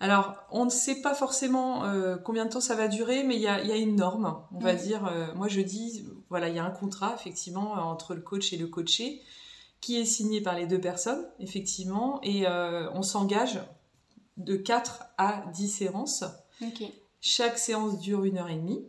Alors, 0.03 0.35
on 0.51 0.65
ne 0.65 0.69
sait 0.69 1.01
pas 1.01 1.15
forcément 1.15 1.85
euh, 1.85 2.17
combien 2.17 2.43
de 2.43 2.49
temps 2.49 2.59
ça 2.59 2.75
va 2.75 2.89
durer, 2.89 3.23
mais 3.23 3.35
il 3.35 3.41
y 3.41 3.47
a, 3.47 3.77
une 3.77 3.95
norme, 3.95 4.37
on 4.53 4.59
va 4.59 4.73
dire. 4.75 5.05
Euh, 5.05 5.33
moi, 5.35 5.47
je 5.47 5.61
dis, 5.61 6.05
voilà, 6.27 6.49
il 6.49 6.55
y 6.55 6.59
a 6.59 6.65
un 6.65 6.71
contrat, 6.71 7.15
effectivement, 7.17 7.71
entre 7.71 8.13
le 8.13 8.19
coach 8.19 8.51
et 8.51 8.57
le 8.57 8.67
coaché, 8.67 9.21
qui 9.79 9.97
est 9.97 10.03
signé 10.03 10.41
par 10.41 10.57
les 10.57 10.67
deux 10.67 10.81
personnes, 10.81 11.25
effectivement, 11.39 12.19
et 12.21 12.45
euh, 12.45 12.91
on 12.91 13.01
s'engage 13.01 13.61
de 14.35 14.57
4 14.57 15.05
à 15.17 15.45
10 15.53 15.69
séances. 15.69 16.25
Chaque 17.21 17.57
séance 17.57 17.97
dure 17.99 18.25
une 18.25 18.39
heure 18.39 18.49
et 18.49 18.57
demie. 18.57 18.85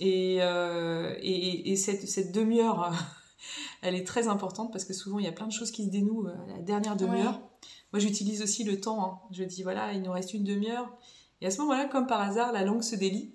Et, 0.00 0.36
et, 0.36 1.76
cette, 1.76 2.06
cette 2.06 2.30
demi-heure, 2.30 2.92
elle 3.82 3.94
est 3.94 4.06
très 4.06 4.28
importante 4.28 4.72
parce 4.72 4.84
que 4.84 4.92
souvent, 4.92 5.18
il 5.18 5.24
y 5.24 5.28
a 5.28 5.32
plein 5.32 5.46
de 5.46 5.52
choses 5.52 5.70
qui 5.70 5.84
se 5.84 5.90
dénouent 5.90 6.26
à 6.28 6.56
la 6.56 6.58
dernière 6.58 6.96
demi-heure. 6.96 7.40
Moi, 7.92 8.00
j'utilise 8.00 8.42
aussi 8.42 8.64
le 8.64 8.80
temps. 8.80 9.04
Hein. 9.04 9.18
Je 9.30 9.44
dis, 9.44 9.62
voilà, 9.62 9.92
il 9.92 10.02
nous 10.02 10.12
reste 10.12 10.34
une 10.34 10.44
demi-heure. 10.44 10.88
Et 11.40 11.46
à 11.46 11.50
ce 11.50 11.60
moment-là, 11.60 11.86
comme 11.86 12.06
par 12.06 12.20
hasard, 12.20 12.52
la 12.52 12.64
langue 12.64 12.82
se 12.82 12.96
délie. 12.96 13.32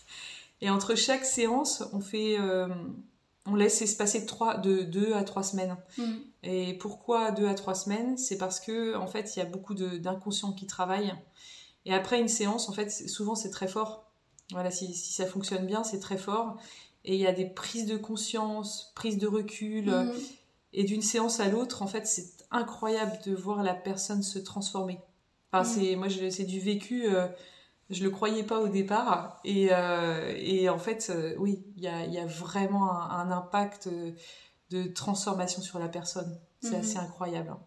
et 0.60 0.70
entre 0.70 0.94
chaque 0.94 1.24
séance, 1.24 1.84
on 1.92 2.00
fait, 2.00 2.38
euh, 2.38 2.68
on 3.46 3.54
laisse 3.54 3.80
espacer 3.82 4.26
trois, 4.26 4.58
de 4.58 4.82
deux 4.82 5.14
à 5.14 5.22
trois 5.22 5.42
semaines. 5.42 5.76
Mm. 5.96 6.12
Et 6.42 6.74
pourquoi 6.74 7.30
deux 7.30 7.46
à 7.46 7.54
trois 7.54 7.74
semaines? 7.74 8.16
C'est 8.16 8.38
parce 8.38 8.60
que, 8.60 8.96
en 8.96 9.06
fait, 9.06 9.36
il 9.36 9.38
y 9.38 9.42
a 9.42 9.46
beaucoup 9.46 9.74
d'inconscients 9.74 10.52
qui 10.52 10.66
travaillent. 10.66 11.14
Et 11.86 11.92
après 11.92 12.20
une 12.20 12.28
séance, 12.28 12.68
en 12.68 12.72
fait, 12.72 12.90
souvent 12.90 13.34
c'est 13.34 13.50
très 13.50 13.68
fort. 13.68 14.10
Voilà, 14.50 14.70
si, 14.70 14.94
ça 14.94 15.26
fonctionne 15.26 15.66
bien, 15.66 15.84
c'est 15.84 16.00
très 16.00 16.18
fort. 16.18 16.56
Et 17.04 17.14
il 17.14 17.20
y 17.20 17.26
a 17.26 17.32
des 17.32 17.46
prises 17.46 17.86
de 17.86 17.96
conscience, 17.96 18.92
prises 18.94 19.18
de 19.18 19.26
recul. 19.26 19.90
Mm. 19.90 20.12
Et 20.72 20.84
d'une 20.84 21.02
séance 21.02 21.40
à 21.40 21.48
l'autre, 21.48 21.82
en 21.82 21.86
fait, 21.86 22.06
c'est 22.06 22.44
incroyable 22.50 23.18
de 23.26 23.34
voir 23.34 23.62
la 23.62 23.74
personne 23.74 24.22
se 24.22 24.38
transformer. 24.38 24.98
Enfin, 25.52 25.68
mm. 25.68 25.74
c'est, 25.74 25.96
moi, 25.96 26.08
c'est 26.30 26.44
du 26.44 26.60
vécu. 26.60 27.06
Euh, 27.06 27.28
je 27.90 28.02
le 28.02 28.10
croyais 28.10 28.42
pas 28.42 28.60
au 28.60 28.68
départ. 28.68 29.40
Et, 29.44 29.68
euh, 29.70 30.34
et 30.36 30.68
en 30.68 30.78
fait, 30.78 31.10
euh, 31.10 31.34
oui, 31.38 31.62
il 31.76 31.82
y 31.82 31.88
a, 31.88 32.06
y 32.06 32.18
a, 32.18 32.26
vraiment 32.26 32.90
un, 32.92 33.30
impact 33.30 33.88
de 34.70 34.84
transformation 34.84 35.62
sur 35.62 35.78
la 35.78 35.88
personne. 35.88 36.38
C'est 36.60 36.70
mm-hmm. 36.70 36.78
assez 36.78 36.96
incroyable. 36.96 37.50
Hein. 37.50 37.60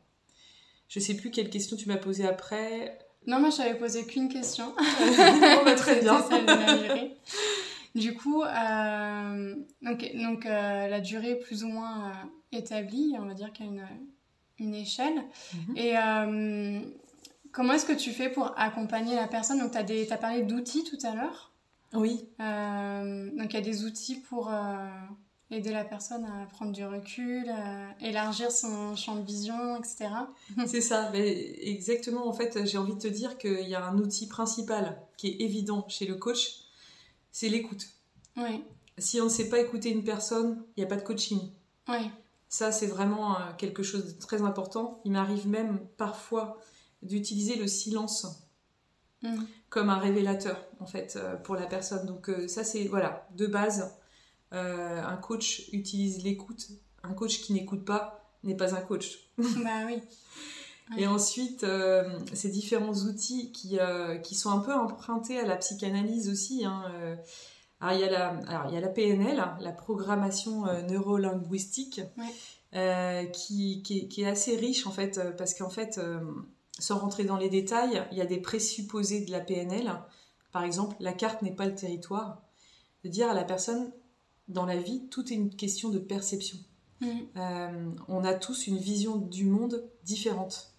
Je 0.88 1.00
sais 1.00 1.16
plus 1.16 1.32
quelle 1.32 1.50
question 1.50 1.76
tu 1.76 1.88
m'as 1.88 1.98
posée 1.98 2.26
après. 2.26 2.98
Non, 3.26 3.40
moi, 3.40 3.50
je 3.50 3.58
n'avais 3.58 3.78
posé 3.78 4.06
qu'une 4.06 4.30
question. 4.30 4.74
Bah, 5.66 5.76
très 5.76 6.00
bien. 6.02 6.24
Du 7.98 8.16
coup, 8.16 8.44
donc, 9.82 10.06
donc 10.16 10.46
la 10.46 11.00
durée 11.02 11.36
plus 11.36 11.64
ou 11.64 11.68
moins 11.68 12.14
établie, 12.52 13.16
on 13.20 13.26
va 13.26 13.34
dire 13.34 13.52
qu'il 13.52 13.66
y 13.66 13.70
a 13.70 13.72
une 13.72 13.88
une 14.60 14.74
échelle. 14.74 15.24
Mhm. 15.54 15.78
Et 15.78 15.98
euh, 15.98 16.80
comment 17.52 17.74
est-ce 17.74 17.86
que 17.86 17.94
tu 17.94 18.12
fais 18.12 18.30
pour 18.30 18.54
accompagner 18.58 19.16
la 19.16 19.28
personne? 19.28 19.60
Donc, 19.60 19.72
tu 19.72 19.78
as, 19.78 20.14
as, 20.14 20.18
parlé 20.18 20.44
d'outils 20.44 20.84
tout 20.84 20.98
à 21.04 21.16
l'heure. 21.16 21.52
Oui. 21.94 22.28
Euh, 22.40 23.30
donc, 23.38 23.54
il 23.54 23.54
y 23.54 23.58
a 23.58 23.62
des 23.62 23.86
outils 23.86 24.16
pour 24.16 24.52
euh, 24.52 24.88
aider 25.52 25.72
la 25.72 25.86
personne 25.86 26.26
à 26.26 26.46
prendre 26.48 26.72
du 26.72 26.86
recul, 26.86 27.50
à 27.50 27.96
élargir 28.06 28.52
son 28.52 28.96
champ 28.96 29.16
de 29.16 29.26
vision, 29.26 29.78
etc. 29.78 30.10
C'est 30.66 30.82
ça, 30.82 31.10
mais 31.14 31.56
exactement. 31.62 32.28
En 32.28 32.34
fait, 32.34 32.66
j'ai 32.66 32.78
envie 32.78 32.96
de 32.96 33.00
te 33.00 33.08
dire 33.08 33.38
qu'il 33.38 33.68
y 33.68 33.76
a 33.76 33.86
un 33.86 33.98
outil 33.98 34.28
principal 34.28 35.02
qui 35.18 35.30
est 35.30 35.42
évident 35.42 35.86
chez 35.88 36.06
le 36.06 36.16
coach, 36.16 36.67
c'est 37.38 37.50
l'écoute. 37.50 37.88
Oui. 38.36 38.64
Si 38.98 39.22
on 39.22 39.26
ne 39.26 39.30
sait 39.30 39.48
pas 39.48 39.60
écouter 39.60 39.92
une 39.92 40.04
personne, 40.04 40.64
il 40.76 40.80
n'y 40.80 40.84
a 40.84 40.88
pas 40.88 40.96
de 40.96 41.04
coaching. 41.04 41.52
Oui. 41.88 42.10
Ça, 42.50 42.72
c'est 42.72 42.88
vraiment 42.88 43.36
euh, 43.36 43.54
quelque 43.60 43.84
chose 43.84 44.16
de 44.16 44.20
très 44.20 44.42
important. 44.42 45.02
Il 45.06 45.12
m'arrive 45.12 45.48
même 45.48 45.78
parfois 45.98 46.60
d'utiliser 47.04 47.56
le 47.56 47.68
silence 47.68 48.26
mm. 49.22 49.44
comme 49.70 49.92
un 49.92 50.00
révélateur, 50.00 50.66
en 50.80 50.88
fait, 50.88 51.16
euh, 51.16 51.36
pour 51.36 51.54
la 51.54 51.68
personne. 51.68 52.08
Donc 52.08 52.28
euh, 52.28 52.48
ça, 52.48 52.64
c'est, 52.64 52.86
voilà, 52.86 53.28
de 53.36 53.46
base, 53.46 53.96
un 54.52 55.18
coach 55.18 55.70
utilise 55.74 56.24
l'écoute. 56.24 56.70
Un 57.04 57.14
coach 57.14 57.42
qui 57.42 57.54
n'écoute 57.54 57.86
pas 57.86 58.34
n'est 58.44 58.58
pas 58.58 58.74
un 58.74 58.82
coach. 58.82 59.30
bah 59.38 59.86
oui. 59.86 60.02
Et 60.96 61.08
ensuite, 61.08 61.64
euh, 61.64 62.18
ces 62.34 62.50
différents 62.50 62.94
outils 62.94 63.52
qui, 63.52 63.80
euh, 63.80 64.18
qui 64.18 64.36
sont 64.36 64.52
un 64.52 64.60
peu 64.60 64.74
empruntés 64.74 65.38
à 65.40 65.46
la 65.46 65.58
psychanalyse 65.58 66.30
aussi. 66.30 66.64
Hein, 66.64 66.84
euh. 66.94 67.16
alors, 67.82 67.96
il 67.96 68.02
y, 68.02 68.04
a 68.06 68.12
la, 68.12 68.28
alors, 68.48 68.66
il 68.70 68.74
y 68.74 68.78
a 68.78 68.82
la 68.82 68.88
PNL, 68.88 69.44
la 69.60 69.72
programmation 69.72 70.66
neurolinguistique, 70.88 72.02
qui, 73.34 73.82
qui, 73.84 74.00
est, 74.00 74.08
qui, 74.08 74.22
est, 74.22 74.28
assez 74.28 74.56
riche 74.56 74.88
en 74.88 74.92
fait, 74.92 75.20
parce 75.38 75.54
qu'en 75.54 75.70
fait, 75.70 76.00
sans 76.80 77.00
rentrer 77.00 77.26
dans 77.26 77.38
les 77.38 77.50
détails, 77.50 78.06
il 78.12 78.18
y 78.18 78.22
a 78.22 78.26
des 78.26 78.40
présupposés 78.40 79.26
de 79.26 79.32
la 79.32 79.42
PNL. 79.42 79.92
Par 80.54 80.64
exemple, 80.64 80.96
la 81.00 81.14
carte 81.14 81.42
n'est 81.42 81.56
pas 81.56 81.66
le 81.66 81.76
territoire. 81.76 82.42
De 83.04 83.10
dire 83.10 83.30
à 83.30 83.34
la 83.34 83.44
personne, 83.44 83.92
dans 84.48 84.66
la 84.66 84.78
vie, 84.78 85.08
tout 85.10 85.32
est 85.32 85.36
une 85.36 85.54
question 85.54 85.90
de 85.90 86.00
perception. 86.00 86.58
Mm. 87.00 87.96
on 88.08 88.24
a 88.24 88.34
tous 88.34 88.66
une 88.66 88.80
vision 88.80 89.18
du 89.18 89.46
monde 89.46 89.88
différente. 90.04 90.77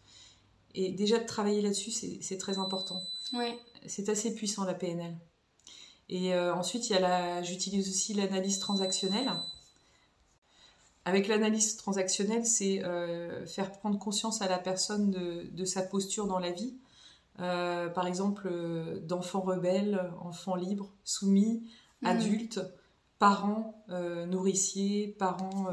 Et 0.74 0.92
déjà 0.92 1.18
de 1.18 1.26
travailler 1.26 1.62
là-dessus, 1.62 1.90
c'est 1.90 2.38
très 2.38 2.58
important. 2.58 3.02
Ouais. 3.32 3.58
C'est 3.86 4.08
assez 4.08 4.34
puissant 4.34 4.64
la 4.64 4.74
PNL. 4.74 5.16
Et 6.08 6.34
euh, 6.34 6.54
ensuite, 6.54 6.92
j'utilise 7.42 7.88
aussi 7.88 8.14
l'analyse 8.14 8.58
transactionnelle. 8.58 9.30
Avec 11.04 11.26
l'analyse 11.26 11.76
transactionnelle, 11.76 12.46
c'est 12.46 12.84
euh, 12.84 13.46
faire 13.46 13.72
prendre 13.72 13.98
conscience 13.98 14.42
à 14.42 14.48
la 14.48 14.58
personne 14.58 15.10
de, 15.10 15.48
de 15.50 15.64
sa 15.64 15.82
posture 15.82 16.26
dans 16.26 16.38
la 16.38 16.50
vie. 16.50 16.76
Euh, 17.40 17.88
par 17.88 18.06
exemple, 18.06 18.50
d'enfant 19.02 19.40
rebelle, 19.40 20.10
enfant 20.20 20.54
libre, 20.54 20.90
soumis, 21.04 21.62
mmh. 22.02 22.06
adulte, 22.06 22.60
parents 23.18 23.84
nourriciers, 24.26 25.16
parents 25.18 25.68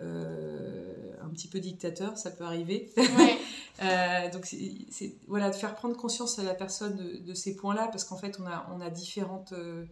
un 0.00 1.30
petit 1.30 1.48
peu 1.48 1.60
dictateurs, 1.60 2.16
ça 2.18 2.30
peut 2.30 2.44
arriver. 2.44 2.90
Ouais. 2.96 3.38
Euh, 3.80 4.28
donc 4.32 4.44
c'est 4.44 5.14
voilà 5.28 5.50
de 5.50 5.54
faire 5.54 5.76
prendre 5.76 5.96
conscience 5.96 6.40
à 6.40 6.42
la 6.42 6.54
personne 6.54 6.96
de, 7.24 7.34
ces 7.34 7.54
points-là 7.54 7.86
parce 7.92 8.02
qu'en 8.02 8.16
fait 8.16 8.40
on 8.40 8.46
a 8.46 8.66
on 8.74 8.80
a 8.80 8.90
différentes 8.90 9.52
euh, 9.52 9.84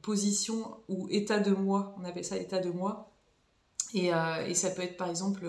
positions 0.00 0.76
ou 0.88 1.08
états 1.10 1.40
de 1.40 1.50
moi, 1.50 1.96
on 1.98 2.04
appelle 2.04 2.24
ça 2.24 2.36
état 2.36 2.60
de 2.60 2.70
moi. 2.70 3.10
Et, 3.94 4.14
euh, 4.14 4.46
et, 4.46 4.54
ça 4.54 4.70
peut 4.70 4.82
être 4.82 4.96
par 4.96 5.08
exemple 5.08 5.44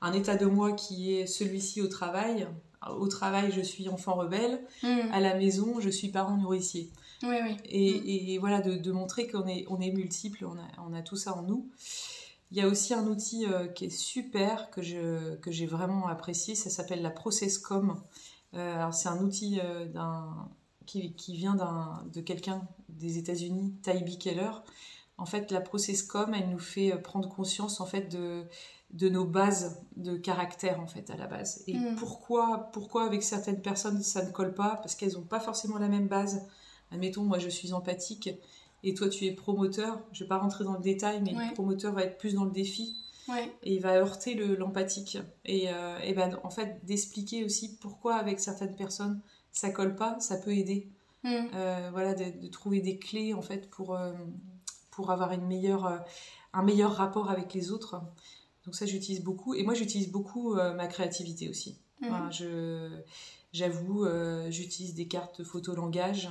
un 0.00 0.12
état 0.12 0.36
de 0.36 0.46
moi 0.46 0.72
qui 0.72 1.14
est 1.14 1.26
celui-ci 1.26 1.82
au 1.82 1.88
travail. 1.88 2.46
Au 2.88 3.08
travail, 3.08 3.50
je 3.50 3.62
suis 3.62 3.88
enfant 3.88 4.14
rebelle. 4.14 4.60
Hmm. 4.84 5.10
À 5.12 5.18
la 5.18 5.34
maison, 5.34 5.80
je 5.80 5.90
suis 5.90 6.08
parent 6.08 6.36
nourricier. 6.36 6.88
Oui, 7.22 7.36
oui. 7.42 7.56
Et, 7.64 8.34
et, 8.34 8.38
voilà, 8.38 8.60
de, 8.60 8.76
de 8.76 8.92
montrer 8.92 9.26
qu'on 9.26 9.46
est, 9.46 9.64
on 9.68 9.80
est 9.80 9.90
multiple, 9.90 10.44
on 10.44 10.56
a, 10.56 10.88
on 10.88 10.92
a 10.92 11.02
tout 11.02 11.16
ça 11.16 11.36
en 11.36 11.42
nous. 11.42 11.68
Il 12.50 12.56
y 12.56 12.60
a 12.60 12.68
aussi 12.68 12.94
un 12.94 13.06
outil 13.06 13.46
euh, 13.46 13.66
qui 13.66 13.86
est 13.86 13.90
super, 13.90 14.70
que, 14.70 14.80
je, 14.80 15.34
que 15.36 15.50
j'ai 15.50 15.66
vraiment 15.66 16.06
apprécié, 16.06 16.54
ça 16.54 16.70
s'appelle 16.70 17.02
la 17.02 17.10
ProcessCom. 17.10 18.00
Euh, 18.54 18.90
c'est 18.92 19.08
un 19.08 19.22
outil 19.22 19.60
euh, 19.62 19.86
d'un, 19.86 20.48
qui, 20.86 21.12
qui, 21.14 21.36
vient 21.36 21.54
d'un, 21.54 22.04
de 22.12 22.20
quelqu'un 22.20 22.62
des 22.88 23.18
États-Unis, 23.18 23.74
Tybee 23.82 24.18
Keller. 24.18 24.52
En 25.18 25.26
fait, 25.26 25.50
la 25.50 25.60
ProcessCom, 25.60 26.32
elle 26.32 26.48
nous 26.48 26.58
fait 26.58 26.96
prendre 27.02 27.28
conscience 27.28 27.80
en 27.80 27.86
fait 27.86 28.08
de, 28.08 28.44
de 28.92 29.08
nos 29.08 29.26
bases 29.26 29.82
de 29.96 30.16
caractère 30.16 30.80
en 30.80 30.86
fait 30.86 31.10
à 31.10 31.16
la 31.16 31.26
base. 31.26 31.64
Et 31.66 31.74
mm. 31.74 31.96
pourquoi, 31.96 32.70
pourquoi 32.72 33.04
avec 33.04 33.22
certaines 33.22 33.60
personnes 33.60 34.00
ça 34.02 34.24
ne 34.24 34.30
colle 34.30 34.54
pas? 34.54 34.76
Parce 34.76 34.94
qu'elles 34.94 35.14
n'ont 35.14 35.22
pas 35.22 35.40
forcément 35.40 35.78
la 35.78 35.88
même 35.88 36.08
base. 36.08 36.48
Admettons, 36.90 37.22
moi 37.22 37.38
je 37.38 37.48
suis 37.48 37.72
empathique 37.72 38.30
et 38.82 38.94
toi 38.94 39.08
tu 39.08 39.26
es 39.26 39.32
promoteur, 39.32 40.00
je 40.12 40.24
vais 40.24 40.28
pas 40.28 40.38
rentrer 40.38 40.64
dans 40.64 40.74
le 40.74 40.82
détail, 40.82 41.20
mais 41.22 41.32
le 41.32 41.54
promoteur 41.54 41.92
va 41.94 42.04
être 42.04 42.18
plus 42.18 42.34
dans 42.34 42.44
le 42.44 42.50
défi. 42.50 42.96
Et 43.62 43.74
il 43.74 43.80
va 43.80 43.96
heurter 43.96 44.34
l'empathique. 44.34 45.18
et, 45.44 45.70
euh, 45.70 45.98
et 45.98 46.14
ben, 46.14 46.38
en 46.42 46.50
fait, 46.50 46.84
d'expliquer 46.84 47.44
aussi 47.44 47.76
pourquoi 47.78 48.16
avec 48.16 48.40
certaines 48.40 48.76
personnes 48.76 49.20
ça 49.52 49.70
colle 49.70 49.96
pas, 49.96 50.18
ça 50.20 50.36
peut 50.36 50.52
aider. 50.52 50.90
Mm. 51.24 51.34
Euh, 51.54 51.88
voilà, 51.92 52.14
de, 52.14 52.46
trouver 52.48 52.80
des 52.80 52.98
clés 52.98 53.34
en 53.34 53.42
fait 53.42 53.68
pour, 53.70 53.94
euh, 53.94 54.12
pour 54.90 55.10
avoir 55.10 55.32
une 55.32 55.46
meilleure, 55.46 56.04
un 56.52 56.62
meilleur 56.62 56.92
rapport 56.92 57.30
avec 57.30 57.52
les 57.54 57.70
autres. 57.70 58.00
Donc 58.64 58.74
ça, 58.74 58.86
j'utilise 58.86 59.22
beaucoup. 59.22 59.54
Et 59.54 59.62
moi, 59.62 59.74
j'utilise 59.74 60.10
beaucoup 60.10 60.54
ma 60.54 60.86
créativité 60.86 61.48
aussi. 61.48 61.78
Mm. 62.00 62.30
je, 62.30 63.02
j'avoue, 63.52 64.06
j'utilise 64.48 64.94
des 64.94 65.08
cartes 65.08 65.42
photo 65.42 65.74
langage 65.74 66.30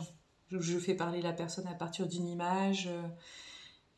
je 0.52 0.78
fais 0.80 0.94
parler 0.94 1.22
la 1.22 1.34
personne 1.34 1.68
à 1.68 1.74
partir 1.74 2.08
d'une 2.08 2.28
image. 2.28 2.88
Euh, 2.88 3.08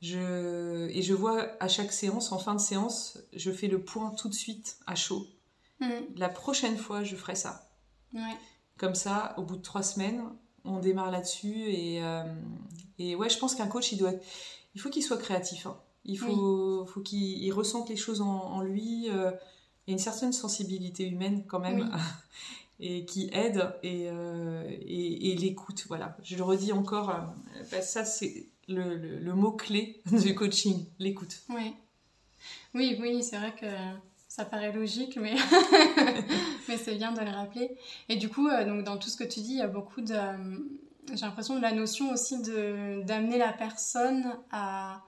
je, 0.01 0.87
et 0.89 1.01
je 1.01 1.13
vois 1.13 1.49
à 1.59 1.67
chaque 1.67 1.91
séance, 1.91 2.31
en 2.31 2.39
fin 2.39 2.55
de 2.55 2.59
séance, 2.59 3.19
je 3.33 3.51
fais 3.51 3.67
le 3.67 3.83
point 3.83 4.11
tout 4.11 4.29
de 4.29 4.33
suite 4.33 4.77
à 4.87 4.95
chaud. 4.95 5.27
Mm. 5.79 5.89
La 6.15 6.29
prochaine 6.29 6.77
fois, 6.77 7.03
je 7.03 7.15
ferai 7.15 7.35
ça. 7.35 7.69
Comme 8.77 8.95
ça, 8.95 9.35
au 9.37 9.43
bout 9.43 9.57
de 9.57 9.61
trois 9.61 9.83
semaines, 9.83 10.23
on 10.63 10.79
démarre 10.79 11.11
là-dessus. 11.11 11.69
Et, 11.69 12.03
euh, 12.03 12.23
et 12.97 13.15
ouais, 13.15 13.29
je 13.29 13.37
pense 13.37 13.55
qu'un 13.55 13.67
coach, 13.67 13.91
il, 13.91 13.97
doit 13.97 14.13
il 14.73 14.81
faut 14.81 14.89
qu'il 14.89 15.03
soit 15.03 15.17
créatif. 15.17 15.65
Hein. 15.65 15.77
Il 16.05 16.17
faut, 16.17 16.85
faut 16.85 17.01
qu'il 17.01 17.51
ressente 17.53 17.89
les 17.89 17.97
choses 17.97 18.21
en, 18.21 18.61
lui. 18.61 19.09
Euh, 19.09 19.31
il 19.85 19.91
y 19.91 19.93
a 19.93 19.93
une 19.93 19.99
certaine 19.99 20.33
sensibilité 20.33 21.07
humaine 21.07 21.45
quand 21.45 21.59
même. 21.59 21.91
et 22.79 23.05
qui 23.05 23.29
aide 23.33 23.73
euh, 23.83 24.63
et, 24.81 25.31
et, 25.31 25.35
l'écoute. 25.35 25.85
Voilà, 25.87 26.15
je 26.23 26.37
le 26.37 26.43
redis 26.43 26.71
encore, 26.71 27.09
euh, 27.09 27.81
ça 27.81 28.05
c'est 28.05 28.47
le, 28.67 28.95
le, 28.95 29.33
mot-clé 29.33 30.01
du 30.23 30.35
coaching, 30.35 30.85
l'écoute. 30.99 31.41
Oui, 31.49 31.73
oui, 32.73 32.97
oui, 32.99 33.23
c'est 33.23 33.37
vrai 33.37 33.53
que 33.59 33.65
ça 34.27 34.45
paraît 34.45 34.71
logique, 34.71 35.17
mais, 35.17 35.35
mais 36.69 36.77
c'est 36.77 36.95
bien 36.95 37.11
de 37.11 37.19
le 37.19 37.31
rappeler. 37.31 37.77
Et 38.07 38.15
du 38.15 38.29
coup, 38.29 38.47
euh, 38.47 38.65
donc, 38.65 38.83
dans 38.83 38.97
tout 38.97 39.09
ce 39.09 39.17
que 39.17 39.23
tu 39.23 39.41
dis, 39.41 39.53
il 39.53 39.57
y 39.57 39.61
a 39.61 39.67
beaucoup 39.67 40.01
de... 40.01 40.15
J'ai 41.13 41.25
l'impression 41.25 41.55
de 41.55 41.61
la 41.61 41.71
notion 41.71 42.11
aussi 42.11 42.39
d'amener 42.39 43.39
la 43.39 43.51
personne 43.51 44.37
à, 44.51 45.01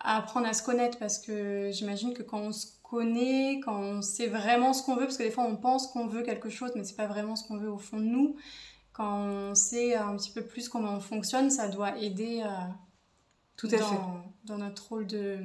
apprendre 0.00 0.46
à 0.46 0.52
se 0.52 0.62
connaître 0.62 0.98
parce 0.98 1.18
que 1.18 1.70
j'imagine 1.72 2.14
que 2.14 2.22
quand 2.22 2.38
on 2.38 2.52
se 2.52 2.66
connaît, 2.90 3.60
quand 3.60 3.78
on 3.78 4.02
sait 4.02 4.28
vraiment 4.28 4.72
ce 4.72 4.82
qu'on 4.82 4.96
veut, 4.96 5.04
parce 5.04 5.16
que 5.16 5.22
des 5.22 5.30
fois 5.30 5.44
on 5.44 5.56
pense 5.56 5.88
qu'on 5.88 6.06
veut 6.06 6.22
quelque 6.22 6.48
chose, 6.48 6.70
mais 6.74 6.84
c'est 6.84 6.96
pas 6.96 7.06
vraiment 7.06 7.36
ce 7.36 7.46
qu'on 7.46 7.58
veut 7.58 7.70
au 7.70 7.78
fond 7.78 7.98
de 7.98 8.04
nous. 8.04 8.36
Quand 8.92 9.18
on 9.18 9.54
sait 9.54 9.94
un 9.94 10.16
petit 10.16 10.30
peu 10.30 10.42
plus 10.42 10.68
comment 10.68 10.94
on 10.94 11.00
fonctionne, 11.00 11.50
ça 11.50 11.68
doit 11.68 11.98
aider 11.98 12.42
euh, 12.44 12.48
Tout 13.56 13.68
à 13.72 13.78
dans, 13.78 13.86
fait. 13.86 13.98
dans 14.44 14.58
notre 14.58 14.88
rôle 14.88 15.06
de, 15.06 15.38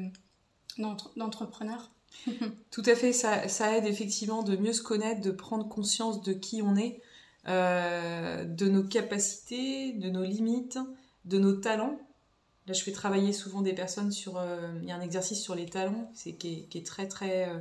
d'entrepreneur. 1.16 1.92
Tout 2.72 2.84
à 2.86 2.96
fait, 2.96 3.12
ça, 3.14 3.48
ça, 3.48 3.76
aide 3.76 3.86
effectivement 3.86 4.44
de 4.44 4.56
mieux 4.56 4.74
se 4.74 4.82
connaître, 4.82 5.22
de 5.22 5.32
prendre 5.32 5.68
conscience 5.68 6.22
de 6.22 6.34
qui 6.34 6.62
on 6.62 6.76
est, 6.76 7.02
euh, 7.48 8.46
de 8.46 8.70
nos 8.70 8.84
capacités, 8.84 9.94
de 9.94 10.10
nos 10.10 10.24
limites, 10.24 10.80
de 11.26 11.40
nos 11.40 11.54
talents 11.54 12.00
Là, 12.66 12.74
je 12.74 12.82
fais 12.82 12.94
travailler 12.94 13.34
souvent 13.34 13.62
des 13.62 13.74
personnes 13.74 14.12
sur. 14.12 14.38
Euh, 14.38 14.72
il 14.82 14.88
y 14.88 14.92
a 14.92 14.96
un 14.96 15.02
exercice 15.02 15.42
sur 15.42 15.54
les 15.54 15.66
talons, 15.66 16.08
c'est 16.14 16.34
qui, 16.34 16.70
est 16.74 16.86
très 16.86 17.10
très 17.10 17.50
euh, 17.50 17.60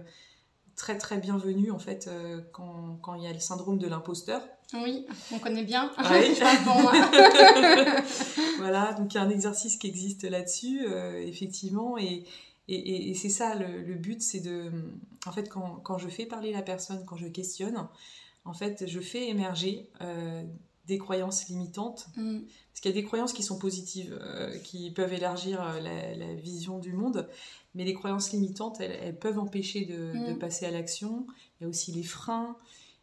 très 0.76 0.96
très 0.96 1.18
bienvenu 1.18 1.72
en 1.72 1.80
fait 1.80 2.06
euh, 2.06 2.40
quand, 2.52 2.98
quand, 3.02 3.14
il 3.14 3.24
y 3.24 3.26
a 3.26 3.32
le 3.32 3.40
syndrome 3.40 3.78
de 3.78 3.88
l'imposteur. 3.88 4.42
Oui, 4.74 5.04
on 5.32 5.40
connaît 5.40 5.64
bien. 5.64 5.90
Oui. 5.98 6.04
voilà, 8.58 8.92
donc 8.92 9.12
il 9.12 9.16
y 9.16 9.18
a 9.18 9.22
un 9.22 9.30
exercice 9.30 9.76
qui 9.76 9.88
existe 9.88 10.22
là-dessus, 10.22 10.86
effectivement, 11.26 11.98
et, 11.98 12.24
et, 12.68 13.10
et 13.10 13.14
c'est 13.14 13.28
ça 13.28 13.54
le, 13.54 13.94
but, 13.96 14.22
c'est 14.22 14.40
de, 14.40 14.70
en 15.26 15.32
fait, 15.32 15.50
quand, 15.50 15.80
quand, 15.82 15.98
je 15.98 16.08
fais 16.08 16.24
parler 16.24 16.52
la 16.52 16.62
personne, 16.62 17.04
quand 17.04 17.16
je 17.16 17.26
questionne, 17.26 17.86
en 18.46 18.54
fait, 18.54 18.86
je 18.86 19.00
fais 19.00 19.28
émerger 19.28 19.90
des 20.86 20.98
croyances 20.98 21.48
limitantes. 21.48 22.08
Mm. 22.16 22.40
Parce 22.40 22.80
qu'il 22.80 22.90
y 22.90 22.98
a 22.98 23.00
des 23.00 23.06
croyances 23.06 23.32
qui 23.32 23.42
sont 23.42 23.58
positives, 23.58 24.18
euh, 24.20 24.56
qui 24.58 24.90
peuvent 24.90 25.12
élargir 25.12 25.62
euh, 25.62 25.80
la, 25.80 26.34
vision 26.34 26.78
du 26.78 26.92
monde, 26.92 27.28
mais 27.74 27.84
les 27.84 27.94
croyances 27.94 28.32
limitantes, 28.32 28.80
elles, 28.80 29.18
peuvent 29.18 29.38
empêcher 29.38 29.84
de, 29.84 30.32
mm. 30.32 30.38
passer 30.38 30.66
à 30.66 30.70
l'action. 30.70 31.26
Il 31.60 31.64
y 31.64 31.66
a 31.66 31.68
aussi 31.68 31.92
les 31.92 32.02
freins. 32.02 32.56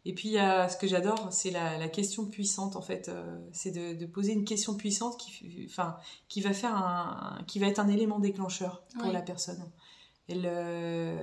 Et 0.06 0.14
puis, 0.14 0.28
il 0.28 0.32
y 0.32 0.38
a, 0.38 0.68
ce 0.68 0.76
que 0.76 0.86
j'adore, 0.86 1.28
c'est 1.30 1.50
la, 1.50 1.88
question 1.88 2.26
puissante, 2.26 2.76
en 2.76 2.82
fait. 2.82 3.08
Euh, 3.08 3.38
c'est 3.52 3.70
de, 3.70 4.06
poser 4.06 4.32
une 4.32 4.44
question 4.44 4.74
puissante 4.74 5.18
qui, 5.18 5.66
enfin, 5.66 5.96
qui, 6.28 6.40
va 6.40 6.52
faire 6.52 6.74
un, 6.74 7.42
qui 7.46 7.58
va 7.58 7.66
être 7.66 7.80
un 7.80 7.88
élément 7.88 8.18
déclencheur 8.18 8.82
pour 8.98 9.12
la 9.12 9.22
personne. 9.22 9.62
Il 10.28 10.42
ne 10.42 11.16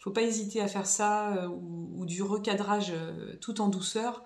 faut 0.00 0.10
pas 0.10 0.22
hésiter 0.22 0.60
à 0.60 0.66
faire 0.66 0.86
ça 0.86 1.48
ou, 1.48 1.92
ou, 1.94 2.04
du 2.04 2.22
recadrage 2.22 2.92
tout 3.40 3.60
en 3.60 3.68
douceur. 3.68 4.24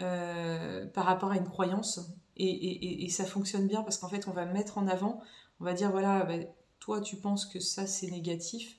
Euh, 0.00 0.86
par 0.86 1.04
rapport 1.04 1.30
à 1.30 1.36
une 1.36 1.48
croyance. 1.48 2.00
Et, 2.36 3.08
ça 3.10 3.26
fonctionne 3.26 3.66
bien 3.66 3.82
parce 3.82 3.98
qu'en 3.98 4.08
fait, 4.08 4.28
on 4.28 4.30
va 4.30 4.46
mettre 4.46 4.78
en 4.78 4.86
avant, 4.86 5.20
on 5.60 5.64
va 5.64 5.74
dire 5.74 5.90
voilà, 5.90 6.24
bah, 6.24 6.36
toi, 6.78 7.00
tu 7.00 7.16
penses 7.16 7.44
que 7.44 7.60
ça, 7.60 7.86
c'est 7.86 8.10
négatif. 8.10 8.78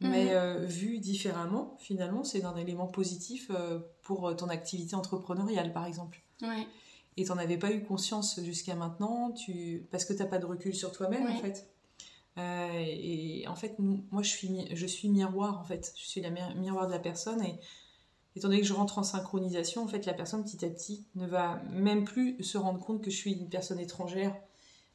Mais 0.00 0.26
mhm. 0.26 0.30
euh, 0.32 0.64
vu 0.66 0.98
différemment, 0.98 1.76
finalement, 1.80 2.22
c'est 2.22 2.44
un 2.44 2.54
élément 2.54 2.86
positif 2.86 3.50
euh, 3.50 3.80
pour 4.02 4.36
ton 4.36 4.48
activité 4.48 4.94
entrepreneuriale, 4.94 5.72
par 5.72 5.86
exemple. 5.86 6.22
Et 7.16 7.24
tu 7.24 7.30
n'en 7.30 7.38
avais 7.38 7.56
pas 7.56 7.72
eu 7.72 7.82
conscience 7.82 8.40
jusqu'à 8.44 8.76
maintenant, 8.76 9.32
tu... 9.32 9.88
parce 9.90 10.04
que 10.04 10.12
tu 10.12 10.20
n'as 10.20 10.28
pas 10.28 10.38
de 10.38 10.46
recul 10.46 10.74
sur 10.74 10.92
toi-même, 10.92 11.26
en 11.26 11.38
fait. 11.38 11.66
et 12.36 13.48
en 13.48 13.56
fait, 13.56 13.76
moi, 13.78 14.22
je 14.22 14.28
suis, 14.28 14.76
je 14.76 14.86
suis 14.86 15.08
miroir, 15.08 15.58
en 15.58 15.64
fait. 15.64 15.92
Je 15.96 16.06
suis 16.06 16.20
la 16.20 16.30
miroir 16.30 16.86
de 16.86 16.92
la 16.92 17.00
personne. 17.00 17.42
Et 17.42 17.58
étant 18.36 18.48
donné 18.48 18.60
que 18.60 18.66
je 18.66 18.74
rentre 18.74 18.98
en 18.98 19.02
synchronisation, 19.02 19.82
en 19.82 19.88
fait, 19.88 20.04
la 20.04 20.12
personne 20.12 20.44
petit 20.44 20.62
à 20.64 20.68
petit 20.68 21.06
ne 21.14 21.26
va 21.26 21.60
même 21.72 22.04
plus 22.04 22.42
se 22.42 22.58
rendre 22.58 22.78
compte 22.78 23.02
que 23.02 23.10
je 23.10 23.16
suis 23.16 23.32
une 23.32 23.48
personne 23.48 23.80
étrangère. 23.80 24.36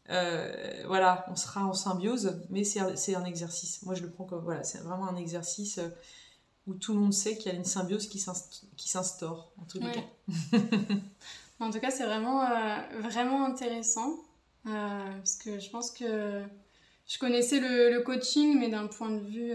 Euh, 0.10 0.84
voilà, 0.86 1.25
on 1.27 1.36
sera 1.36 1.65
en 1.65 1.73
symbiose, 1.73 2.39
mais 2.51 2.63
c'est 2.63 3.15
un 3.15 3.25
exercice. 3.25 3.82
Moi, 3.82 3.95
je 3.95 4.04
le 4.04 4.12
prends 4.12 4.25
comme 4.25 4.43
voilà, 4.43 4.63
c'est 4.63 4.77
vraiment 4.80 5.08
un 5.08 5.15
exercice 5.15 5.80
euh, 5.80 5.89
où 6.67 6.75
tout 6.75 6.93
le 6.93 6.99
monde 6.99 7.13
sait 7.13 7.36
qu'il 7.36 7.51
y 7.51 7.56
a 7.56 7.58
une 7.58 7.65
symbiose 7.65 8.08
qui 8.08 8.19
s'instaure, 8.19 9.51
en 9.60 9.65
tous 9.65 9.80
les 9.80 9.91
cas. 9.91 10.58
en 11.60 11.71
tout 11.71 11.80
cas, 11.80 11.89
c'est 11.89 12.06
vraiment, 12.06 12.43
euh, 12.43 12.77
vraiment 13.01 13.43
intéressant, 13.43 14.17
parce 14.63 15.36
que 15.36 15.60
je 15.60 15.69
pense 15.71 15.89
que 15.89 16.43
je 17.08 17.17
connaissais 17.17 17.60
le, 17.60 17.91
le 17.91 18.01
coaching, 18.01 18.60
mais 18.60 18.69
d'un 18.69 18.86
point 18.86 19.10
de 19.10 19.25
vue 19.25 19.54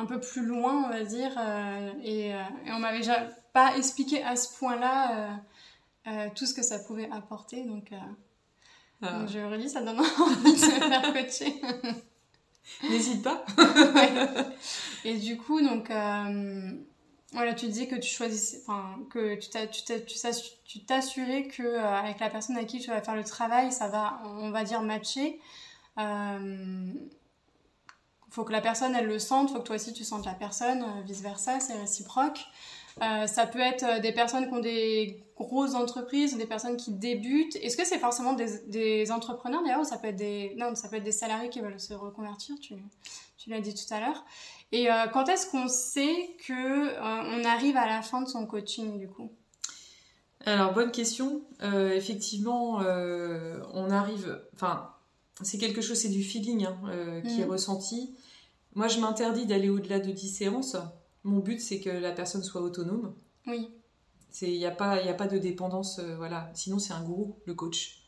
un 0.00 0.06
peu 0.06 0.20
plus 0.20 0.44
loin, 0.44 0.84
on 0.84 0.88
va 0.88 1.04
dire. 1.04 1.32
Euh, 1.38 1.92
et, 2.02 2.34
euh, 2.34 2.42
et, 2.66 2.72
on 2.72 2.78
m'avait 2.78 2.98
déjà 2.98 3.28
pas 3.52 3.76
expliqué 3.76 4.22
à 4.22 4.36
ce 4.36 4.56
point-là 4.58 5.40
euh, 6.06 6.28
tout 6.34 6.46
ce 6.46 6.54
que 6.54 6.62
ça 6.62 6.78
pouvait 6.78 7.10
apporter. 7.10 7.64
Donc, 7.64 7.90
ah. 9.02 9.12
donc 9.12 9.28
je 9.28 9.38
redis, 9.38 9.68
ça 9.68 9.82
donne 9.82 10.00
envie 10.18 10.52
de 10.52 10.58
se 10.58 10.70
faire 10.70 11.12
coacher. 11.12 11.60
N'hésite 12.88 13.22
pas. 13.22 13.44
Et 15.04 15.16
du 15.16 15.36
coup, 15.36 15.60
donc, 15.60 15.90
voilà, 17.32 17.54
tu 17.54 17.68
dis 17.68 17.88
que 17.88 17.96
tu 17.96 18.08
choisissais, 18.08 18.62
enfin, 18.66 18.98
que 19.10 19.36
tu 19.36 20.84
t'assurais 20.86 21.44
que 21.44 21.78
avec 21.78 22.20
la 22.20 22.30
personne 22.30 22.56
à 22.56 22.64
qui 22.64 22.80
tu 22.80 22.90
vas 22.90 23.02
faire 23.02 23.16
le 23.16 23.24
travail, 23.24 23.72
ça 23.72 23.88
va, 23.88 24.20
on 24.24 24.50
va 24.50 24.64
dire, 24.64 24.82
matcher 24.82 25.40
faut 28.30 28.44
que 28.44 28.52
la 28.52 28.60
personne 28.60 28.94
elle 28.94 29.06
le 29.06 29.18
sente, 29.18 29.50
faut 29.50 29.58
que 29.58 29.66
toi 29.66 29.76
aussi 29.76 29.92
tu 29.92 30.04
sentes 30.04 30.24
la 30.24 30.34
personne, 30.34 30.82
euh, 30.82 31.02
vice 31.04 31.20
versa, 31.20 31.60
c'est 31.60 31.74
réciproque. 31.74 32.40
Euh, 33.02 33.26
ça 33.26 33.46
peut 33.46 33.60
être 33.60 33.84
euh, 33.84 33.98
des 34.00 34.12
personnes 34.12 34.46
qui 34.46 34.52
ont 34.52 34.60
des 34.60 35.22
grosses 35.36 35.74
entreprises, 35.74 36.36
des 36.36 36.46
personnes 36.46 36.76
qui 36.76 36.92
débutent. 36.92 37.56
Est-ce 37.56 37.76
que 37.76 37.84
c'est 37.84 37.98
forcément 37.98 38.34
des, 38.34 39.12
entrepreneurs 39.12 39.62
d'ailleurs 39.62 39.80
ou 39.80 39.84
ça 39.84 39.98
peut 39.98 40.08
être 40.08 40.16
des 40.16 40.54
non, 40.56 40.74
ça 40.74 40.88
peut 40.88 40.96
être 40.96 41.04
des 41.04 41.12
salariés 41.12 41.50
qui 41.50 41.60
veulent 41.60 41.80
se 41.80 41.94
reconvertir. 41.94 42.56
Tu, 42.60 42.74
l'as 43.48 43.60
dit 43.60 43.74
tout 43.74 43.94
à 43.94 44.00
l'heure. 44.00 44.24
Et 44.70 44.88
quand 45.12 45.28
est-ce 45.28 45.50
qu'on 45.50 45.66
sait 45.66 46.36
que 46.46 47.00
on 47.00 47.44
arrive 47.44 47.76
à 47.76 47.86
la 47.86 48.02
fin 48.02 48.20
de 48.20 48.28
son 48.28 48.46
coaching 48.46 48.98
du 48.98 49.08
coup? 49.08 49.32
Alors 50.44 50.72
bonne 50.72 50.92
question. 50.92 51.42
effectivement, 51.62 52.80
on 53.72 53.90
arrive. 53.90 54.42
Enfin, 54.54 54.90
c'est 55.42 55.58
quelque 55.58 55.80
chose, 55.80 55.98
c'est 55.98 56.08
du 56.08 56.22
feeling 56.22 56.66
hein, 56.66 57.22
qui 57.24 57.40
est 57.40 57.46
mm. 57.46 57.50
ressenti. 57.50 58.14
Moi, 58.74 58.88
je 58.88 59.00
m'interdis 59.00 59.46
d'aller 59.46 59.68
au-delà 59.68 59.98
de 59.98 60.12
10 60.12 60.28
séances. 60.28 60.76
Mon 61.24 61.38
but, 61.38 61.60
c'est 61.60 61.80
que 61.80 61.90
la 61.90 62.12
personne 62.12 62.42
soit 62.42 62.62
autonome. 62.62 63.14
Oui. 63.46 63.68
Il 64.42 64.50
n'y 64.50 64.66
a, 64.66 64.70
pas, 64.70 64.92
a 64.92 65.14
pas 65.14 65.26
de 65.26 65.38
dépendance. 65.38 65.98
Euh, 65.98 66.16
voilà. 66.16 66.50
Sinon, 66.54 66.78
c'est 66.78 66.92
un 66.92 67.02
gourou, 67.02 67.36
le 67.46 67.54
coach. 67.54 68.04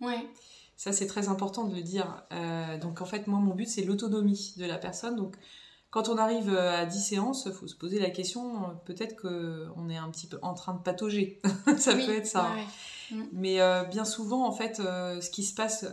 Ouais. 0.00 0.28
Ça, 0.76 0.92
c'est 0.92 1.06
très 1.06 1.28
important 1.28 1.64
de 1.64 1.74
le 1.74 1.82
dire. 1.82 2.22
Euh, 2.32 2.78
donc, 2.78 3.00
en 3.00 3.04
fait, 3.04 3.26
moi, 3.26 3.40
mon 3.40 3.54
but, 3.54 3.68
c'est 3.68 3.82
l'autonomie 3.82 4.54
de 4.56 4.64
la 4.64 4.78
personne. 4.78 5.16
Donc, 5.16 5.36
quand 5.94 6.10
on 6.10 6.18
arrive 6.18 6.50
euh, 6.52 6.82
à 6.82 6.84
10 6.84 7.00
séances, 7.00 7.44
il 7.46 7.52
faut 7.52 7.66
se 7.66 7.76
poser 7.76 7.98
la 7.98 8.10
question, 8.10 8.76
peut-être 8.84 9.16
qu'on 9.16 9.88
est 9.88 9.96
un 9.96 10.10
petit 10.10 10.26
peu 10.26 10.38
en 10.42 10.52
train 10.52 10.74
de 10.74 10.82
patauger. 10.82 11.40
ça 11.78 11.94
peut 11.94 12.12
être 12.12 12.26
ça. 12.26 12.50
Mm. 13.10 13.22
Mais 13.32 13.58
bien 13.90 14.04
souvent, 14.04 14.44
en 14.44 14.52
fait, 14.52 14.76
ce 14.76 15.30
qui 15.30 15.44
se 15.44 15.54
passe 15.54 15.86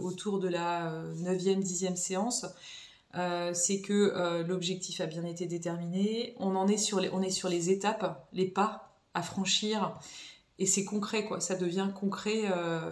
autour 0.00 0.40
de 0.40 0.48
la 0.48 0.90
9e, 1.14 1.62
10e 1.62 1.96
séance, 1.96 2.46
euh, 3.14 3.52
c'est 3.52 3.80
que 3.82 3.92
euh, 3.92 4.42
l'objectif 4.42 5.00
a 5.00 5.06
bien 5.06 5.24
été 5.24 5.46
déterminé. 5.46 6.34
On 6.38 6.56
en 6.56 6.66
est 6.66 6.78
sur 6.78 6.98
les, 6.98 7.10
on 7.10 7.20
est 7.20 7.30
sur 7.30 7.48
les 7.48 7.70
étapes, 7.70 8.26
les 8.32 8.46
pas 8.46 8.96
à 9.14 9.22
franchir, 9.22 9.98
et 10.58 10.64
c'est 10.64 10.84
concret 10.84 11.26
quoi. 11.26 11.40
Ça 11.40 11.54
devient 11.54 11.90
concret, 11.94 12.44
euh, 12.44 12.90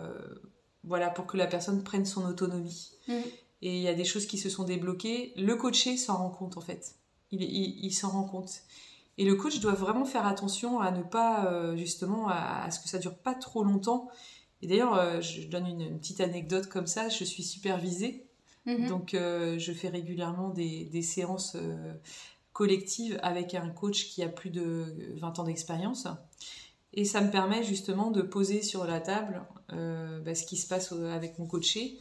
voilà, 0.85 1.09
pour 1.09 1.27
que 1.27 1.39
la 1.39 1.47
personne 1.47 1.83
prenne 1.83 2.05
son 2.05 2.27
autonomie. 2.27 2.93
Mm. 3.09 3.15
Et 3.63 3.77
il 3.77 3.83
y 3.83 3.89
a 3.89 3.95
des 3.95 4.05
choses 4.05 4.27
qui 4.27 4.39
se 4.39 4.49
sont 4.49 4.65
débloquées. 4.65 5.33
Le 5.37 5.55
coaché 5.57 5.97
s'en 5.97 6.17
rend 6.17 6.31
compte 6.31 6.57
en 6.57 6.61
fait. 6.61 6.95
Il, 7.31 7.43
il, 7.43 7.93
s'en 7.93 8.09
rend 8.09 8.25
compte. 8.25 8.63
Et 9.19 9.25
le 9.25 9.37
coach 9.37 9.61
doit 9.61 9.75
vraiment 9.75 10.05
faire 10.05 10.27
attention 10.27 10.81
à 10.81 10.91
ne 10.91 11.03
pas 11.03 11.77
justement 11.77 12.29
à, 12.29 12.69
ce 12.71 12.81
que 12.81 12.89
ça 12.89 12.99
dure 12.99 13.15
pas 13.15 13.35
trop 13.35 13.63
longtemps. 13.63 14.09
Et 14.63 14.67
d'ailleurs, 14.67 15.23
je 15.23 15.47
donne 15.47 15.67
une, 15.67 15.99
petite 15.99 16.21
anecdote 16.21 16.67
comme 16.67 16.89
ça. 16.89 17.09
Je 17.09 17.23
suis 17.23 17.45
supervisée 17.45 18.27
Mhm. 18.67 18.89
Donc, 18.89 19.15
euh, 19.15 19.59
je 19.59 19.73
fais 19.73 19.89
régulièrement 19.89 20.51
des, 20.51 21.03
séances 21.03 21.57
euh, 21.57 21.95
collectives 22.53 23.19
avec 23.23 23.55
un 23.55 23.71
coach 23.71 24.09
qui 24.09 24.23
a 24.23 24.29
plus 24.29 24.51
de 24.51 25.15
20 25.17 25.39
ans 25.39 25.45
d'expérience. 25.45 26.07
Et 26.93 27.05
ça 27.05 27.21
me 27.21 27.31
permet 27.31 27.63
justement 27.63 28.11
de 28.11 28.21
poser 28.21 28.63
sur 28.63 28.85
la 28.85 29.01
table 29.01 29.43
euh, 29.73 30.19
bah, 30.21 30.35
ce 30.35 30.45
qui 30.45 30.57
se 30.57 30.67
passe 30.67 30.93
avec 30.93 31.39
mon 31.39 31.47
coaché. 31.47 31.99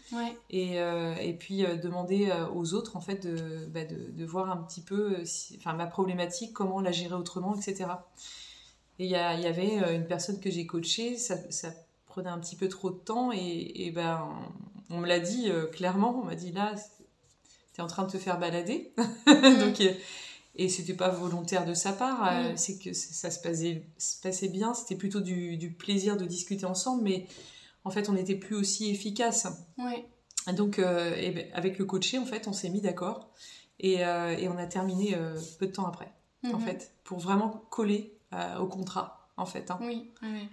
Et, 0.50 0.78
et, 0.78 1.34
puis 1.40 1.64
demander 1.82 2.32
aux 2.56 2.74
autres 2.74 2.96
en 2.96 3.02
fait 3.02 3.28
de, 3.28 3.68
bah, 3.68 3.86
de, 3.86 4.26
voir 4.26 4.50
un 4.50 4.58
petit 4.58 4.82
peu 4.82 5.18
enfin, 5.58 5.74
ma 5.74 5.86
problématique, 5.86 6.54
comment 6.54 6.82
la 6.82 6.92
gérer 6.92 7.14
autrement, 7.14 7.56
etc. 7.56 7.86
Et 8.98 9.06
il 9.06 9.12
y, 9.12 9.12
y, 9.12 9.16
avait 9.16 9.96
une 9.96 10.08
personne 10.08 10.40
que 10.40 10.50
j'ai 10.50 10.66
coachée, 10.66 11.18
ça, 11.18 11.36
ça, 11.52 11.70
prenait 12.08 12.30
un 12.30 12.40
petit 12.40 12.56
peu 12.56 12.68
trop 12.68 12.90
de 12.90 12.98
temps 12.98 13.32
et, 13.32 13.72
et 13.76 13.92
ben, 13.92 14.28
on 14.90 14.98
me 14.98 15.08
l'a 15.08 15.20
dit 15.20 15.50
euh, 15.50 15.66
clairement, 15.68 16.20
on 16.22 16.26
m'a 16.26 16.36
dit 16.36 16.52
là, 16.52 16.74
tu 17.74 17.80
es 17.80 17.84
en 17.84 17.88
train 17.88 18.04
de 18.04 18.12
te 18.12 18.18
faire 18.18 18.40
balader. 18.40 18.92
Donc, 19.28 19.82
euh, 19.82 19.94
et 20.56 20.70
c'était 20.70 20.94
pas 20.94 21.10
volontaire 21.10 21.66
de 21.66 21.74
sa 21.74 21.94
part, 21.94 22.28
euh, 22.28 22.54
c'est 22.56 22.78
que 22.78 22.94
ça 22.94 23.32
se 23.32 23.40
passait, 23.40 23.86
se 23.98 24.20
passait 24.22 24.50
bien, 24.50 24.74
c'était 24.74 24.96
plutôt 24.96 25.22
du, 25.22 25.76
plaisir 25.78 26.18
de 26.18 26.26
discuter 26.26 26.66
ensemble, 26.66 27.04
mais 27.04 27.28
en 27.84 27.92
fait 27.92 28.10
on 28.10 28.14
n'était 28.14 28.36
plus 28.36 28.56
aussi 28.56 28.90
efficace. 28.90 29.48
Donc 30.54 30.80
ben, 30.80 31.46
avec 31.54 31.78
le 31.78 31.86
coaché, 31.86 32.18
en 32.18 32.26
fait, 32.26 32.48
on 32.48 32.54
s'est 32.54 32.70
mis 32.70 32.82
d'accord 32.82 33.30
et, 33.80 34.04
on 34.04 34.58
a 34.58 34.66
terminé 34.66 35.16
peu 35.60 35.68
de 35.68 35.72
temps 35.72 35.86
après, 35.86 36.12
en 36.44 36.58
mhm. 36.58 36.62
fait, 36.62 36.94
pour 37.04 37.20
vraiment 37.20 37.50
coller 37.70 38.18
au 38.60 38.66
contrat, 38.66 39.30
en 39.38 39.46
fait. 39.46 39.70
Hein. 39.72 39.78
Oui, 39.82 40.12
oui. 40.24 40.50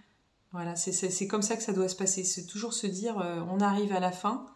Voilà, 0.56 0.74
c'est 0.74 1.26
comme 1.26 1.42
ça 1.42 1.54
que 1.54 1.62
ça 1.62 1.74
doit 1.74 1.88
se 1.88 1.96
passer. 1.96 2.24
C'est 2.24 2.46
toujours 2.46 2.72
se 2.72 2.86
dire, 2.86 3.18
euh, 3.18 3.42
on 3.50 3.60
arrive 3.60 3.92
à 3.92 4.00
la 4.00 4.10
fin, 4.10 4.46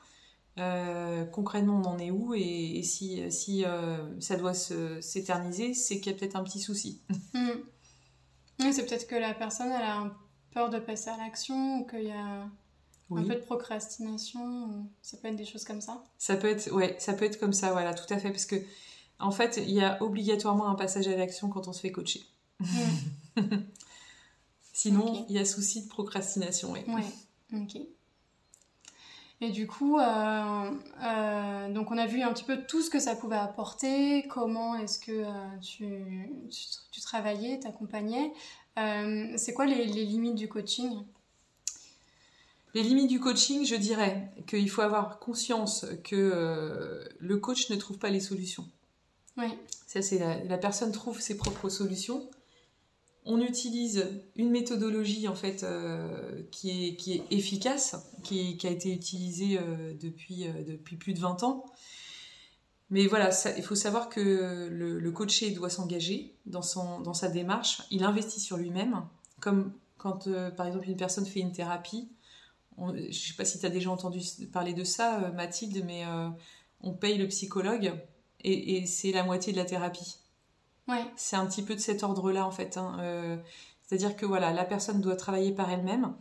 euh, 0.58 1.24
concrètement 1.24 1.80
on 1.84 1.88
en 1.88 1.98
est 1.98 2.10
où, 2.10 2.34
et, 2.34 2.82
si, 2.82 3.30
si 3.30 3.64
euh, 3.64 4.20
ça 4.20 4.36
doit 4.36 4.54
s'éterniser, 4.54 5.74
c'est 5.74 6.00
qu'il 6.00 6.12
y 6.12 6.14
a 6.14 6.18
peut-être 6.18 6.36
un 6.36 6.44
petit 6.44 6.60
souci. 6.60 7.02
Hmm. 8.62 8.72
c'est 8.72 8.84
peut-être 8.84 9.06
que 9.06 9.14
la 9.14 9.32
personne 9.32 9.68
elle 9.68 9.80
a 9.80 10.14
peur 10.52 10.68
de 10.68 10.78
passer 10.78 11.08
à 11.08 11.16
l'action, 11.16 11.78
ou 11.78 11.86
qu'il 11.86 12.04
y 12.04 12.10
a 12.10 12.46
un 13.10 13.22
peu 13.22 13.34
de 13.34 13.40
procrastination, 13.40 14.86
ça 15.00 15.16
peut 15.16 15.28
être 15.28 15.36
des 15.36 15.46
choses 15.46 15.64
comme 15.64 15.80
ça. 15.80 16.04
Ça 16.18 16.36
peut 16.36 16.48
être, 16.48 16.70
ouais, 16.70 16.94
ça 16.98 17.14
peut 17.14 17.24
être 17.24 17.40
comme 17.40 17.54
ça, 17.54 17.72
voilà, 17.72 17.94
tout 17.94 18.12
à 18.12 18.18
fait, 18.18 18.28
parce 18.28 18.44
que 18.44 18.56
en 19.18 19.30
fait, 19.30 19.56
il 19.56 19.70
y 19.70 19.80
a 19.80 20.02
obligatoirement 20.02 20.68
un 20.68 20.74
passage 20.74 21.08
à 21.08 21.16
l'action 21.16 21.48
quand 21.48 21.68
on 21.68 21.72
se 21.72 21.80
fait 21.80 21.90
coacher. 21.90 22.20
Hmm. 22.58 23.36
Sinon, 24.72 25.26
il 25.28 25.36
y 25.36 25.38
a 25.38 25.44
souci 25.44 25.82
de 25.82 25.88
procrastination. 25.88 26.72
Oui. 26.72 26.80
Ouais, 26.88 27.58
ok. 27.60 27.80
Et 29.42 29.50
du 29.50 29.66
coup, 29.66 29.98
euh, 29.98 30.70
euh, 31.02 31.72
donc 31.72 31.90
on 31.90 31.96
a 31.96 32.06
vu 32.06 32.20
un 32.20 32.32
petit 32.32 32.44
peu 32.44 32.62
tout 32.62 32.82
ce 32.82 32.90
que 32.90 32.98
ça 32.98 33.16
pouvait 33.16 33.36
apporter, 33.36 34.26
comment 34.28 34.76
est-ce 34.76 34.98
que 34.98 35.12
euh, 35.12 35.58
tu, 35.62 36.28
tu, 36.90 37.00
travaillais, 37.00 37.58
t'accompagnais. 37.58 38.32
c'est 38.76 39.54
quoi 39.54 39.64
les, 39.64 39.86
les, 39.86 40.04
limites 40.04 40.34
du 40.34 40.46
coaching? 40.46 41.04
Les 42.74 42.82
limites 42.82 43.08
du 43.08 43.18
coaching, 43.18 43.64
je 43.64 43.76
dirais 43.76 44.30
qu'il 44.46 44.68
faut 44.68 44.82
avoir 44.82 45.18
conscience 45.18 45.86
que 46.04 47.08
le 47.18 47.36
coach 47.38 47.70
ne 47.70 47.76
trouve 47.76 47.98
pas 47.98 48.10
les 48.10 48.20
solutions. 48.20 48.68
Oui. 49.38 49.48
Ça, 49.86 50.02
c'est 50.02 50.18
la, 50.18 50.44
la, 50.44 50.58
personne 50.58 50.92
trouve 50.92 51.18
ses 51.20 51.36
propres 51.36 51.70
solutions 51.70 52.28
on 53.24 53.40
utilise 53.40 54.06
une 54.36 54.50
méthodologie 54.50 55.28
en 55.28 55.34
fait 55.34 55.62
euh, 55.62 56.42
qui, 56.50 56.70
est, 56.70 57.22
efficace, 57.30 57.96
qui, 58.22 58.58
a 58.64 58.70
été 58.70 58.92
utilisée 58.92 59.58
euh, 59.58 59.94
depuis, 60.00 60.46
euh, 60.46 60.64
depuis 60.66 60.96
plus 60.96 61.12
de 61.12 61.20
20 61.20 61.42
ans. 61.42 61.66
Mais 62.88 63.06
voilà, 63.06 63.30
il 63.56 63.62
faut 63.62 63.76
savoir 63.76 64.08
que 64.08 64.68
le, 64.68 65.10
coaché 65.12 65.50
doit 65.52 65.70
s'engager 65.70 66.34
dans, 66.46 66.62
dans 67.00 67.14
sa 67.14 67.28
démarche. 67.28 67.82
Il 67.90 68.02
investit 68.02 68.40
sur 68.40 68.56
lui-même, 68.56 69.04
comme 69.38 69.72
quand 69.96 70.28
par 70.56 70.66
exemple 70.66 70.88
une 70.88 70.96
personne 70.96 71.24
fait 71.24 71.38
une 71.38 71.52
thérapie. 71.52 72.08
je 72.78 73.06
ne 73.06 73.12
sais 73.12 73.34
pas 73.34 73.44
si 73.44 73.60
tu 73.60 73.66
as 73.66 73.70
déjà 73.70 73.92
entendu 73.92 74.18
parler 74.52 74.74
de 74.74 74.82
ça, 74.82 75.30
Mathilde, 75.36 75.84
mais 75.86 76.02
on 76.80 76.92
paye 76.92 77.16
le 77.16 77.28
psychologue 77.28 77.92
et 78.42 78.84
c'est 78.86 79.12
la 79.12 79.22
moitié 79.22 79.52
de 79.52 79.58
la 79.58 79.66
thérapie. 79.66 80.19
C'est 81.16 81.36
un 81.36 81.46
petit 81.46 81.62
peu 81.62 81.74
de 81.74 81.80
cet 81.80 82.02
ordre-là, 82.02 82.46
en 82.46 82.50
fait. 82.50 82.76
Hein. 82.76 82.96
Euh, 83.00 83.36
c'est-à-dire 83.86 84.16
que 84.16 84.26
voilà, 84.26 84.52
la 84.52 84.64
personne 84.64 85.00
doit 85.00 85.16
travailler 85.16 85.52
par 85.52 85.70
elle-même. 85.70 86.14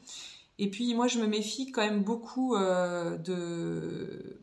Et 0.57 0.69
puis, 0.69 0.93
moi, 0.93 1.07
je 1.07 1.19
me 1.19 1.27
méfie 1.27 1.71
quand 1.71 1.81
même 1.81 2.03
beaucoup 2.03 2.55
euh, 2.55 3.17
de. 3.17 4.39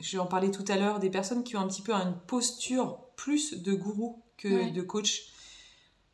Je 0.00 0.16
vais 0.16 0.18
en 0.18 0.26
parler 0.26 0.50
tout 0.50 0.64
à 0.68 0.76
l'heure, 0.76 0.98
des 0.98 1.10
personnes 1.10 1.44
qui 1.44 1.56
ont 1.56 1.60
un 1.60 1.68
petit 1.68 1.82
peu 1.82 1.92
une 1.92 2.16
posture 2.26 2.98
plus 3.16 3.62
de 3.62 3.74
gourou 3.74 4.22
que 4.38 4.72
de 4.72 4.80
coach. 4.80 5.26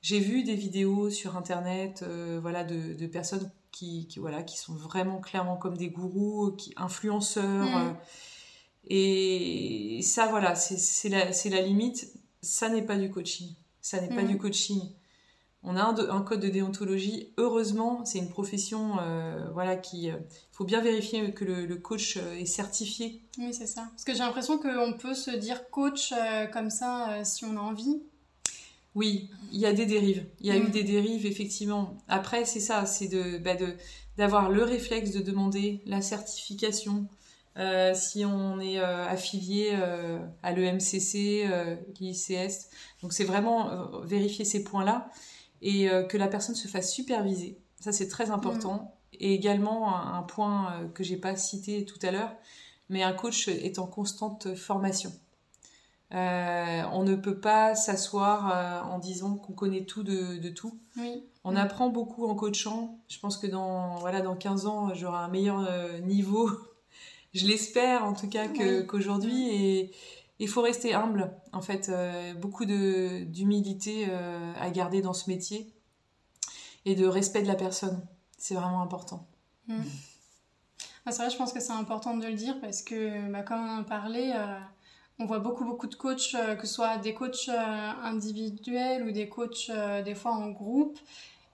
j'ai 0.03 0.19
vu 0.19 0.43
des 0.43 0.57
vidéos 0.57 1.09
sur 1.09 1.37
internet, 1.37 2.05
voilà, 2.43 2.65
de, 2.65 3.07
personnes 3.07 3.49
qui, 3.71 4.09
voilà, 4.17 4.43
qui 4.43 4.59
sont 4.59 4.75
vraiment 4.75 5.21
clairement 5.21 5.57
comme 5.57 5.77
des 5.77 5.89
gourous, 5.89 6.51
qui 6.57 6.75
influenceurs. 6.77 7.65
Mm. 7.65 7.97
et 8.89 10.01
ça, 10.03 10.27
voilà, 10.27 10.57
c'est 10.57 11.09
la, 11.09 11.31
la 11.31 11.63
limite. 11.63 12.13
Ça 12.47 12.69
n'est 12.69 12.83
pas 12.83 12.97
du 12.97 13.11
coaching. 13.11 13.55
Ça 13.81 14.01
n'est 14.01 14.09
pas 14.09 14.23
mm. 14.23 14.29
du 14.29 14.39
coaching 14.39 14.81
on 15.69 15.77
a 15.77 15.83
un, 15.83 16.23
code 16.23 16.41
de 16.41 16.49
déontologie. 16.49 17.33
Heureusement, 17.39 18.05
c'est 18.05 18.19
une 18.19 18.29
profession 18.29 19.01
euh, 19.01 19.51
voilà, 19.53 19.77
qui. 19.77 20.05
Il 20.05 20.11
euh, 20.11 20.17
faut 20.53 20.65
bien 20.65 20.81
vérifier 20.81 21.33
que 21.33 21.45
le, 21.45 21.75
coach 21.75 22.17
euh, 22.17 22.39
est 22.39 22.47
certifié. 22.47 23.21
Oui, 23.37 23.53
c'est 23.53 23.67
ça. 23.67 23.89
Parce 23.91 24.05
que 24.05 24.13
j'ai 24.13 24.21
l'impression 24.21 24.59
qu'on 24.59 24.93
peut 24.93 25.15
se 25.15 25.33
dire 25.33 25.69
coach 25.71 26.15
comme 26.53 26.71
ça 26.71 27.25
si 27.25 27.45
on 27.45 27.57
a 27.57 27.61
envie. 27.61 28.01
Oui, 28.95 29.29
il 29.53 29.59
y 29.59 29.67
a 29.67 29.73
des 29.73 29.87
dérives. 29.87 30.25
Il 30.41 30.47
y 30.47 30.53
a 30.53 30.57
eu 30.57 30.69
mm. 30.69 30.71
des 30.71 30.85
dérives, 30.85 31.27
effectivement. 31.27 31.99
Après, 32.07 32.45
c'est 32.45 32.61
ça, 32.61 32.87
c'est 32.87 33.09
de, 33.09 33.39
bah, 33.39 33.57
d'avoir 34.17 34.51
le 34.51 34.63
réflexe 34.63 35.11
de 35.11 35.21
demander 35.21 35.83
la 35.85 36.01
certification. 36.01 37.09
Si 37.95 38.25
on 38.25 38.61
est 38.61 38.79
affilié 38.79 39.75
à 40.43 40.53
l'EMCC, 40.53 41.49
l'ICS. 42.01 42.69
Donc 43.03 43.13
c'est 43.13 43.25
vraiment 43.25 44.01
vérifier 44.05 44.45
ces 44.45 44.63
points-là 44.63 45.11
et 45.63 45.89
euh, 45.89 46.03
que 46.03 46.17
la 46.17 46.29
personne 46.29 46.55
se 46.55 46.69
fasse 46.69 46.93
superviser. 46.93 47.59
Ça, 47.81 47.93
c'est 47.93 48.09
très 48.09 48.31
important. 48.31 48.75
Mm. 48.75 48.89
Et 49.19 49.35
également, 49.35 49.97
un, 49.97 50.23
point 50.23 50.73
euh, 50.73 50.89
que 50.89 51.03
j'ai 51.03 51.17
pas 51.17 51.37
cité 51.37 51.85
tout 51.85 51.99
à 52.03 52.11
l'heure, 52.11 52.35
mais 52.89 53.03
un 53.03 53.13
coach 53.13 53.49
est 53.49 53.79
en 53.79 53.87
constante 53.87 54.55
formation. 54.55 55.13
Euh, 56.15 56.83
on 56.93 57.03
ne 57.03 57.17
peut 57.17 57.41
pas 57.41 57.75
s'asseoir 57.75 58.87
en 58.89 59.01
disant 59.01 59.35
qu'on 59.35 59.55
connaît 59.55 59.85
tout 59.85 60.05
de, 60.05 60.49
tout. 60.51 60.79
On 61.45 61.53
mm. 61.53 61.57
apprend 61.57 61.89
beaucoup 61.89 62.29
en 62.29 62.35
coachant. 62.35 63.01
Je 63.09 63.19
pense 63.19 63.39
que 63.39 63.47
dans, 63.47 63.97
voilà, 63.97 64.21
dans 64.21 64.37
15 64.37 64.67
ans, 64.67 64.95
j'aurai 64.95 65.19
un 65.19 65.29
meilleur 65.29 65.69
niveau. 66.03 66.51
Je 67.37 67.47
l'espère 67.47 68.05
en 68.05 68.15
tout 68.15 68.29
cas 68.29 68.49
qu'aujourd'hui. 68.89 69.49
Et, 69.55 69.93
il 70.39 70.49
faut 70.49 70.61
rester 70.61 70.95
humble, 70.95 71.33
en 71.53 71.63
fait, 71.63 71.89
euh, 71.89 72.35
beaucoup 72.35 72.67
d'humilité 72.67 74.07
euh, 74.09 74.53
à 74.61 74.71
garder 74.71 75.01
dans 75.01 75.15
ce 75.15 75.31
métier 75.31 75.73
et 76.85 76.95
de 76.95 77.07
respect 77.07 77.43
de 77.43 77.49
la 77.49 77.55
personne. 77.55 78.07
C'est 78.37 78.55
vraiment 78.55 78.83
important. 78.83 79.27
Mmh. 79.67 79.81
c'est 81.07 81.17
vrai, 81.17 81.31
je 81.31 81.37
pense 81.37 81.53
que 81.53 81.61
c'est 81.61 81.73
important 81.73 82.17
de 82.17 82.27
le 82.27 82.35
dire 82.35 82.61
parce 82.61 82.83
que, 82.83 83.31
bah, 83.31 83.43
comme 83.43 83.61
on 83.61 83.79
en 83.79 83.85
parlait, 83.85 84.33
euh, 84.37 84.59
on 85.19 85.25
voit 85.25 85.39
beaucoup, 85.39 85.65
beaucoup 85.65 85.87
de 85.87 85.95
coachs, 85.95 86.37
que 86.59 86.67
ce 86.67 86.75
soit 86.75 86.99
des 86.99 87.15
coachs 87.15 87.49
individuels 87.49 89.05
ou 89.05 89.13
des 89.13 89.31
coachs 89.31 89.71
des 90.05 90.15
fois 90.15 90.33
en 90.33 90.51
groupe. 90.51 90.99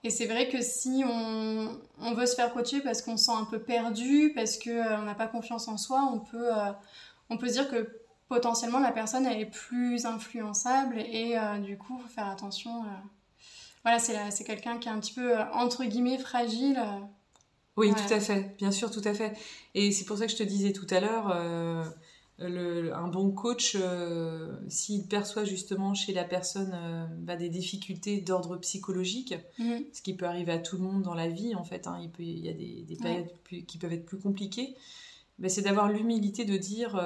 Et 0.05 0.11
c'est 0.11 0.27
vrai 0.27 0.49
que 0.49 0.61
si 0.61 1.05
on, 1.07 1.79
on, 2.01 2.15
veut 2.15 2.27
se 2.27 2.35
faire 2.35 2.53
coacher 2.53 2.81
parce 2.81 3.03
qu'on 3.03 3.17
se 3.17 3.27
sent 3.27 3.33
un 3.33 3.45
peu 3.45 3.61
perdu, 3.61 4.33
parce 4.35 4.59
qu'on 4.59 5.03
n'a 5.03 5.15
pas 5.15 5.29
confiance 5.29 5.69
en 5.69 5.77
soi, 5.77 6.11
on 6.13 6.19
peut, 6.19 6.51
on 7.31 7.37
peut 7.37 7.47
se 7.49 7.53
dire 7.53 7.71
que 7.71 8.03
potentiellement 8.33 8.79
la 8.79 8.93
personne 8.93 9.27
elle 9.27 9.41
est 9.41 9.51
plus 9.51 10.07
influençable 10.07 10.99
et 10.99 11.37
euh, 11.37 11.59
du 11.59 11.77
coup 11.77 11.99
faut 11.99 12.09
faire 12.09 12.29
attention. 12.29 12.83
Euh. 12.85 12.89
Voilà, 13.85 13.99
c'est 13.99 14.45
quelqu'un 14.45 14.79
qui 14.79 14.89
est 14.89 14.91
un 14.91 15.01
petit 15.01 15.13
peu 15.13 15.39
euh, 15.39 15.45
entre 15.53 15.85
guillemets 15.85 16.17
fragile. 16.17 16.81
Oui, 17.77 17.93
tout 17.93 18.15
à 18.15 18.21
fait, 18.21 18.55
bien 18.59 18.71
sûr, 18.71 18.91
tout 18.91 19.03
à 19.05 19.13
fait. 19.13 19.33
Et 19.75 19.93
c'est 19.93 20.05
pour 20.05 20.17
ça 20.17 20.27
que 20.27 20.33
je 20.33 20.37
te 20.37 20.43
disais 20.43 20.73
tout 20.73 20.87
à 20.91 21.01
l'heure, 21.01 21.35
un 22.43 23.09
bon 23.09 23.31
coach, 23.31 23.77
s'il 24.69 25.07
perçoit 25.07 25.45
justement 25.45 25.95
chez 25.95 26.13
la 26.13 26.25
personne 26.25 27.09
bah, 27.21 27.37
des 27.37 27.49
difficultés 27.49 28.21
d'ordre 28.21 28.57
psychologique, 28.59 29.35
mmh. 29.59 29.77
ce 29.93 30.03
qui 30.03 30.15
peut 30.15 30.27
arriver 30.27 30.53
à 30.53 30.59
tout 30.59 30.77
le 30.77 30.83
monde 30.83 31.03
dans 31.03 31.15
la 31.15 31.29
vie 31.29 31.55
en 31.55 31.65
fait, 31.65 31.87
hein, 31.87 31.99
il, 32.03 32.11
peut, 32.11 32.23
il 32.23 32.45
y 32.45 32.49
a 32.49 32.53
des, 32.53 32.97
périodes 32.97 33.31
qui 33.67 33.79
peuvent 33.79 33.93
être 33.93 34.07
plus 34.07 34.19
compliquées, 34.19 34.75
bah, 35.39 35.49
c'est 35.49 35.63
d'avoir 35.63 35.91
l'humilité 35.91 36.45
de 36.45 36.57
dire 36.57 37.01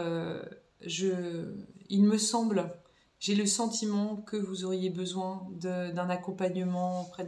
je, 0.81 1.55
il 1.89 2.05
me 2.05 2.19
semble, 2.19 2.71
j'ai 3.19 3.35
le 3.35 3.47
sentiment 3.47 4.17
que 4.17 4.37
vous 4.37 4.65
auriez 4.65 4.91
besoin 4.91 5.47
d'un 5.53 6.11
accompagnement 6.11 7.03
auprès 7.03 7.27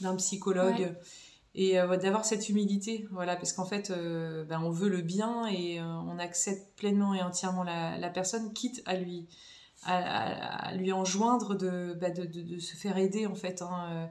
d'un 0.00 0.16
psychologue. 0.16 0.94
Et 1.58 1.80
euh, 1.80 1.96
d'avoir 1.96 2.26
cette 2.26 2.50
humilité, 2.50 3.08
voilà, 3.10 3.34
parce 3.34 3.54
qu'en 3.54 3.64
fait, 3.64 3.90
euh, 3.90 4.44
ben, 4.44 4.60
on 4.62 4.70
veut 4.70 4.90
le 4.90 5.00
bien 5.00 5.46
et 5.46 5.80
euh, 5.80 5.84
on 5.84 6.18
accepte 6.18 6.76
pleinement 6.76 7.14
et 7.14 7.22
entièrement 7.22 7.64
la, 7.64 8.10
personne, 8.10 8.52
quitte 8.52 8.82
à 8.84 8.94
lui, 8.94 9.26
à, 9.82 10.74
lui 10.74 10.92
enjoindre 10.92 11.54
de, 11.54 11.96
bah, 11.98 12.10
de, 12.10 12.26
de, 12.26 12.58
se 12.58 12.76
faire 12.76 12.98
aider, 12.98 13.26
en 13.26 13.34
fait. 13.34 13.62
Hein, 13.62 14.10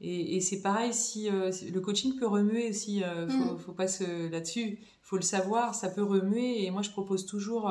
et, 0.00 0.40
c'est 0.40 0.62
pareil, 0.62 0.94
si 0.94 1.28
le 1.28 1.80
coaching 1.80 2.16
peut 2.18 2.26
remuer, 2.26 2.72
si 2.72 3.02
faut, 3.02 3.54
mm. 3.54 3.58
faut 3.58 3.72
pas 3.72 3.88
se 3.88 4.30
là-dessus, 4.30 4.78
faut 5.02 5.16
le 5.16 5.22
savoir, 5.22 5.74
ça 5.74 5.90
peut 5.90 6.02
remuer. 6.02 6.64
Et 6.64 6.70
moi, 6.70 6.80
je 6.80 6.90
propose 6.90 7.26
toujours 7.26 7.70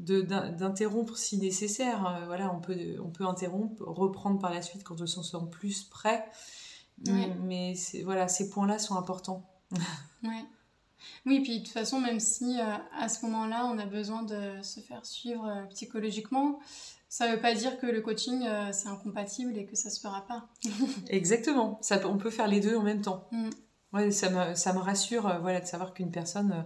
d'interrompre 0.00 1.16
si 1.16 1.38
nécessaire. 1.38 2.24
Voilà, 2.26 2.54
on 2.54 2.60
peut, 2.60 2.98
on 3.02 3.08
peut 3.08 3.24
interrompre, 3.24 3.82
reprendre 3.86 4.38
par 4.38 4.52
la 4.52 4.60
suite 4.60 4.84
quand 4.84 5.00
on 5.00 5.06
se 5.06 5.22
sent 5.22 5.46
plus 5.50 5.84
prêt. 5.84 6.26
Mais, 7.06 7.74
voilà, 8.04 8.28
ces 8.28 8.50
points-là 8.50 8.78
sont 8.78 8.96
importants. 8.96 9.44
ouais. 10.22 10.44
Oui, 11.26 11.40
puis 11.40 11.58
de 11.58 11.64
toute 11.64 11.72
façon, 11.72 12.00
même 12.00 12.20
si 12.20 12.58
euh, 12.58 12.64
à 12.98 13.08
ce 13.08 13.26
moment-là, 13.26 13.66
on 13.66 13.78
a 13.78 13.84
besoin 13.84 14.22
de 14.22 14.62
se 14.62 14.80
faire 14.80 15.04
suivre 15.04 15.46
euh, 15.46 15.66
psychologiquement, 15.66 16.60
ça 17.08 17.28
ne 17.28 17.34
veut 17.34 17.40
pas 17.40 17.54
dire 17.54 17.78
que 17.78 17.86
le 17.86 18.00
coaching, 18.00 18.44
c'est 18.72 18.88
incompatible 18.88 19.56
et 19.56 19.66
que 19.66 19.76
ça 19.76 19.90
se 19.90 20.00
fera 20.00 20.26
pas. 20.26 20.48
Exactement. 21.08 21.78
Ça, 21.80 22.00
on 22.08 22.16
peut 22.16 22.30
faire 22.30 22.48
les 22.48 22.60
deux 22.60 22.76
en 22.76 22.82
même 22.82 23.02
temps. 23.02 23.28
Mm. 23.30 23.50
Ouais, 23.92 24.10
ça, 24.10 24.30
me, 24.30 24.54
ça 24.56 24.72
me 24.72 24.80
rassure 24.80 25.38
voilà, 25.40 25.60
de 25.60 25.66
savoir 25.66 25.94
qu'une 25.94 26.10
personne 26.10 26.64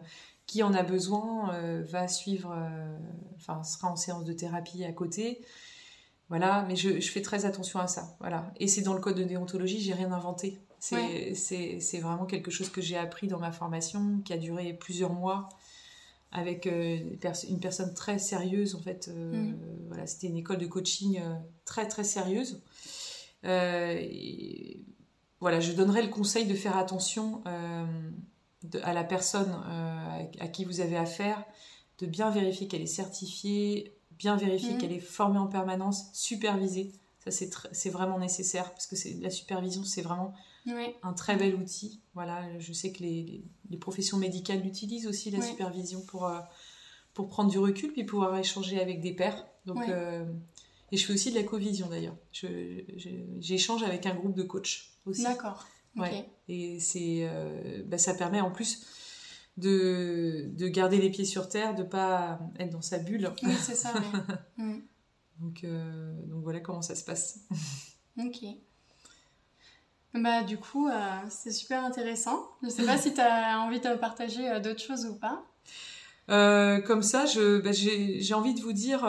qui 0.49 0.63
en 0.63 0.75
a 0.75 0.83
besoin 0.83 1.55
euh, 1.55 1.85
va 1.87 2.09
suivre, 2.09 2.53
euh, 2.57 2.99
enfin 3.37 3.63
sera 3.63 3.93
en 3.93 3.97
séance 3.97 4.25
de 4.25 4.33
thérapie 4.33 4.83
à 4.83 4.93
côté. 4.93 5.45
Voilà, 6.29 6.65
mais 6.69 6.77
je, 6.77 7.01
fais 7.01 7.23
très 7.23 7.47
attention 7.47 7.81
à 7.81 7.87
ça. 7.87 8.17
Voilà. 8.21 8.53
Et 8.57 8.69
c'est 8.69 8.83
dans 8.83 8.95
le 8.95 9.01
code 9.01 9.17
de 9.17 9.25
déontologie, 9.25 9.81
j'ai 9.81 9.95
rien 9.95 10.13
inventé. 10.13 10.61
C'est 10.79 12.01
vraiment 12.01 12.27
quelque 12.27 12.51
chose 12.51 12.69
que 12.69 12.81
j'ai 12.81 12.97
appris 12.97 13.29
dans 13.29 13.39
ma 13.39 13.53
formation, 13.53 14.21
qui 14.25 14.33
a 14.33 14.39
duré 14.39 14.75
plusieurs 14.75 15.13
mois, 15.13 15.49
avec 16.31 16.67
euh, 16.67 16.99
une 17.49 17.61
personne 17.61 17.95
très 17.95 18.19
sérieuse, 18.19 18.75
en 18.75 18.81
fait. 18.81 19.09
Mm. 19.09 19.55
Voilà, 19.89 20.07
c'était 20.07 20.27
une 20.27 20.37
école 20.37 20.59
de 20.59 20.67
coaching 20.67 21.21
très, 21.65 21.89
très 21.89 22.05
sérieuse. 22.05 22.63
Et, 23.45 24.85
voilà, 25.41 25.61
je 25.61 25.73
donnerais 25.73 26.03
le 26.03 26.09
conseil 26.09 26.47
de 26.47 26.55
faire 26.55 26.77
attention 26.77 27.43
à 28.83 28.93
la 28.93 29.05
personne 29.05 29.57
euh, 29.69 30.25
à, 30.41 30.49
qui 30.49 30.65
vous 30.65 30.81
avez 30.81 30.97
affaire, 30.97 31.45
de 31.99 32.07
bien 32.07 32.31
vérifier 32.31 32.69
qu'elle 32.69 32.83
est 32.83 32.87
certifiée, 32.87 33.98
bien 34.19 34.37
vérifier 34.37 34.75
mm. 34.75 34.79
qu'elle 34.79 34.93
est 34.93 35.01
formée 35.01 35.39
en 35.39 35.47
permanence, 35.47 36.11
supervisée. 36.13 36.93
Ça, 37.27 37.31
c'est 37.73 37.91
vraiment 37.91 38.19
nécessaire 38.19 38.71
parce 38.73 38.87
que 38.87 38.97
la 39.21 39.31
supervision, 39.31 39.85
c'est 39.85 40.03
vraiment 40.03 40.35
un 41.03 41.13
très 41.13 41.37
bel 41.37 41.55
outil. 41.55 42.01
Voilà, 42.15 42.43
je 42.59 42.73
sais 42.73 42.93
que 42.93 43.03
les, 43.03 43.45
professions 43.81 44.19
médicales 44.19 44.61
l'utilisent 44.61 45.07
aussi, 45.07 45.31
la 45.31 45.41
supervision, 45.41 46.01
pour, 46.03 46.27
euh, 46.27 46.39
pour 47.15 47.29
prendre 47.29 47.51
du 47.51 47.59
recul 47.59 47.93
puis 47.93 48.05
pouvoir 48.05 48.37
échanger 48.37 48.81
avec 48.81 49.01
des 49.01 49.13
pairs. 49.13 49.47
Donc, 49.67 49.89
euh, 49.89 50.25
et 50.91 50.97
je 50.97 51.07
fais 51.07 51.13
aussi 51.13 51.31
de 51.31 51.37
la 51.37 51.45
co-vision 51.45 51.89
d'ailleurs. 51.89 52.17
J'échange 53.41 53.83
avec 53.83 54.07
un 54.07 54.15
groupe 54.15 54.35
de 54.35 54.43
coachs 54.43 54.91
aussi. 55.07 55.23
D'accord. 55.23 55.67
Ouais. 55.97 56.29
Et 56.49 56.79
c'est, 56.81 57.21
euh, 57.23 57.83
bah, 57.87 57.99
ça 57.99 58.15
permet 58.15 58.41
en 58.41 58.51
plus 58.51 58.87
de, 59.59 60.51
de, 60.57 60.69
garder 60.69 60.99
les 60.99 61.11
pieds 61.11 61.25
sur 61.25 61.49
terre, 61.49 61.75
de 61.75 61.83
pas 61.83 62.39
être 62.59 62.71
dans 62.71 62.83
sa 62.83 62.99
bulle. 62.99 63.31
Oui, 63.43 63.55
c'est 63.61 63.75
ça. 63.75 63.93
Mm. 64.57 64.79
donc, 65.41 65.65
euh, 65.65 66.13
donc 66.27 66.43
voilà 66.43 66.61
comment 66.61 66.83
ça 66.83 66.95
se 66.95 67.05
passe. 67.05 67.41
ok. 68.19 68.45
Bah, 70.15 70.43
du 70.43 70.57
coup, 70.57 70.89
euh, 70.89 70.95
c'est 71.29 71.53
super 71.53 71.85
intéressant. 71.85 72.49
Je 72.63 72.69
sais 72.69 72.85
pas 72.85 72.97
si 72.97 73.13
tu 73.15 73.21
as 73.21 73.61
envie 73.61 73.81
de 73.81 73.95
partager 73.97 74.61
d'autres 74.61 74.83
choses 74.83 75.07
ou 75.07 75.15
pas. 75.15 75.45
comme 76.87 77.03
ça, 77.03 77.27
je, 77.27 77.61
bah, 77.61 77.73
j'ai, 77.73 78.35
envie 78.35 78.55
de 78.55 78.61
vous 78.61 78.73
dire, 78.73 79.07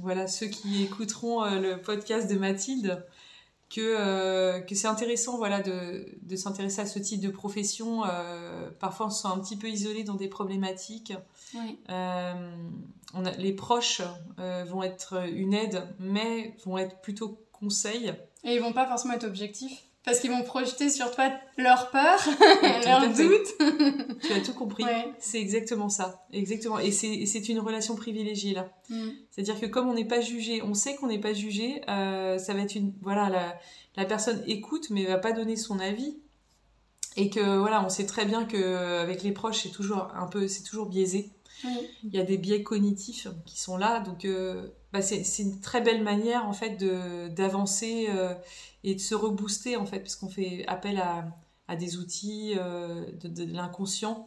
voilà, 0.00 0.28
ceux 0.28 0.46
qui 0.46 0.84
écouteront 0.84 1.44
le 1.44 1.76
podcast 1.76 2.30
de 2.30 2.38
Mathilde, 2.38 3.04
que, 3.72 3.80
euh, 3.80 4.60
que 4.60 4.74
c'est 4.74 4.86
intéressant 4.86 5.38
voilà, 5.38 5.62
de, 5.62 6.06
de 6.20 6.36
s'intéresser 6.36 6.82
à 6.82 6.86
ce 6.86 6.98
type 6.98 7.20
de 7.20 7.30
profession. 7.30 8.04
Euh, 8.04 8.70
parfois, 8.78 9.06
on 9.06 9.10
se 9.10 9.22
sent 9.22 9.28
un 9.28 9.38
petit 9.38 9.56
peu 9.56 9.68
isolé 9.68 10.04
dans 10.04 10.14
des 10.14 10.28
problématiques. 10.28 11.14
Euh, 11.88 12.54
on 13.14 13.24
a, 13.24 13.30
les 13.32 13.52
proches 13.54 14.02
vont 14.66 14.82
être 14.82 15.26
une 15.26 15.54
aide, 15.54 15.88
mais 15.98 16.54
vont 16.66 16.76
être 16.76 17.00
plutôt 17.00 17.38
conseils. 17.50 18.12
Et 18.44 18.54
ils 18.54 18.60
vont 18.60 18.74
pas 18.74 18.86
forcément 18.86 19.14
être 19.14 19.24
objectifs. 19.24 19.84
Parce 20.04 20.18
qu'ils 20.18 20.30
vont 20.30 20.42
projeter 20.42 20.90
sur 20.90 21.12
toi 21.12 21.30
leur 21.56 21.90
peur, 21.90 22.18
leur 22.84 23.08
doute. 23.08 24.20
tu 24.20 24.32
as 24.32 24.40
tout 24.40 24.54
compris. 24.54 24.84
C'est 25.20 25.38
exactement 25.38 25.88
ça. 25.88 26.26
Exactement. 26.32 26.78
Et 26.78 26.90
c'est 26.90 27.48
une 27.48 27.60
relation 27.60 27.94
privilégiée 27.94 28.54
là. 28.54 28.68
Mm. 28.88 29.10
C'est-à-dire 29.30 29.60
que 29.60 29.66
comme 29.66 29.88
on 29.88 29.94
n'est 29.94 30.04
pas 30.04 30.20
jugé, 30.20 30.60
on 30.62 30.74
sait 30.74 30.96
qu'on 30.96 31.06
n'est 31.06 31.20
pas 31.20 31.34
jugé, 31.34 31.82
euh, 31.88 32.38
ça 32.38 32.52
va 32.52 32.60
être 32.60 32.74
une. 32.74 32.92
Voilà, 33.02 33.28
la, 33.28 33.58
la 33.96 34.04
personne 34.04 34.42
écoute 34.46 34.90
mais 34.90 35.04
va 35.04 35.18
pas 35.18 35.32
donner 35.32 35.56
son 35.56 35.78
avis. 35.78 36.16
Et 37.16 37.28
que 37.28 37.58
voilà, 37.58 37.84
on 37.84 37.90
sait 37.90 38.06
très 38.06 38.24
bien 38.24 38.44
que 38.44 39.00
avec 39.02 39.22
les 39.22 39.32
proches, 39.32 39.62
c'est 39.62 39.68
toujours 39.68 40.08
un 40.14 40.26
peu, 40.26 40.48
c'est 40.48 40.62
toujours 40.62 40.86
biaisé. 40.86 41.30
Il 41.64 42.14
y 42.14 42.18
a 42.18 42.24
des 42.24 42.38
biais 42.38 42.62
cognitifs 42.62 43.28
qui 43.46 43.60
sont 43.60 43.76
là, 43.76 44.00
donc 44.00 44.24
euh, 44.24 44.68
bah 44.92 45.02
c'est 45.02 45.24
une 45.38 45.60
très 45.60 45.80
belle 45.80 46.02
manière 46.02 46.46
en 46.46 46.52
fait 46.52 46.76
d'avancer 47.34 48.06
euh, 48.10 48.34
et 48.84 48.94
de 48.94 49.00
se 49.00 49.14
rebooster 49.14 49.76
en 49.76 49.86
fait, 49.86 50.00
parce 50.00 50.16
qu'on 50.16 50.28
fait 50.28 50.66
appel 50.66 50.98
à, 50.98 51.26
à 51.68 51.76
des 51.76 51.96
outils 51.96 52.54
euh, 52.56 53.06
de, 53.22 53.44
l'inconscient, 53.44 54.26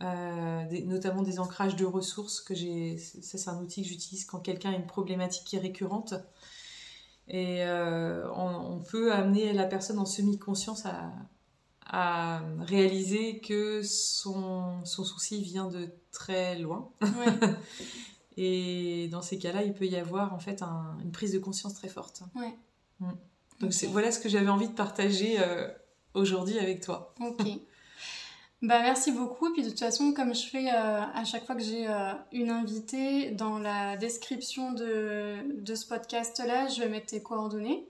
notamment 0.00 1.22
des 1.22 1.40
ancrages 1.40 1.76
de 1.76 1.84
ressources 1.84 2.40
que 2.40 2.54
j'ai. 2.54 2.98
Ça 2.98 3.38
c'est 3.38 3.50
un 3.50 3.60
outil 3.60 3.82
que 3.82 3.88
j'utilise 3.88 4.24
quand 4.24 4.40
quelqu'un 4.40 4.70
a 4.70 4.76
une 4.76 4.86
problématique 4.86 5.44
qui 5.44 5.56
est 5.56 5.60
récurrente. 5.60 6.14
Et 7.30 7.62
on, 7.64 8.82
peut 8.90 9.12
amener 9.12 9.52
la 9.52 9.66
personne 9.66 9.98
en 9.98 10.06
semi-conscience 10.06 10.86
à, 10.86 11.12
à 11.88 12.42
réaliser 12.60 13.38
que 13.40 13.82
son, 13.82 14.84
son 14.84 15.04
souci 15.04 15.42
vient 15.42 15.68
de 15.68 15.88
très 16.12 16.58
loin. 16.58 16.90
et 18.36 19.08
dans 19.10 19.22
ces 19.22 19.38
cas-là, 19.38 19.62
il 19.62 19.72
peut 19.72 19.86
y 19.86 19.96
avoir 19.96 20.34
en 20.34 20.38
fait 20.38 20.62
une 20.62 21.10
prise 21.10 21.32
de 21.32 21.38
conscience 21.38 21.74
très 21.74 21.88
forte. 21.88 22.22
Ouais. 22.34 22.54
Mm. 23.00 23.12
Donc 23.60 23.72
voilà 23.90 24.12
ce 24.12 24.20
que 24.20 24.28
j'avais 24.28 24.48
envie 24.48 24.68
de 24.68 24.74
partager 24.74 25.36
euh, 25.40 25.68
aujourd'hui 26.14 26.58
avec 26.58 26.82
toi. 26.82 27.14
Ok. 27.20 27.42
Bah, 28.60 28.80
merci 28.82 29.12
beaucoup. 29.12 29.52
Puis 29.52 29.62
de 29.62 29.68
toute 29.68 29.78
façon, 29.78 30.12
comme 30.12 30.34
je 30.34 30.48
fais 30.48 30.66
euh, 30.68 31.02
à 31.14 31.24
chaque 31.24 31.46
fois 31.46 31.54
que 31.54 31.62
j'ai 31.62 31.88
euh, 31.88 32.12
une 32.32 32.50
invitée, 32.50 33.30
dans 33.30 33.60
la 33.60 33.96
description 33.96 34.72
de, 34.72 35.62
de 35.62 35.74
ce 35.76 35.86
podcast-là, 35.86 36.66
je 36.66 36.80
vais 36.80 36.88
mettre 36.88 37.06
tes 37.06 37.22
coordonnées. 37.22 37.86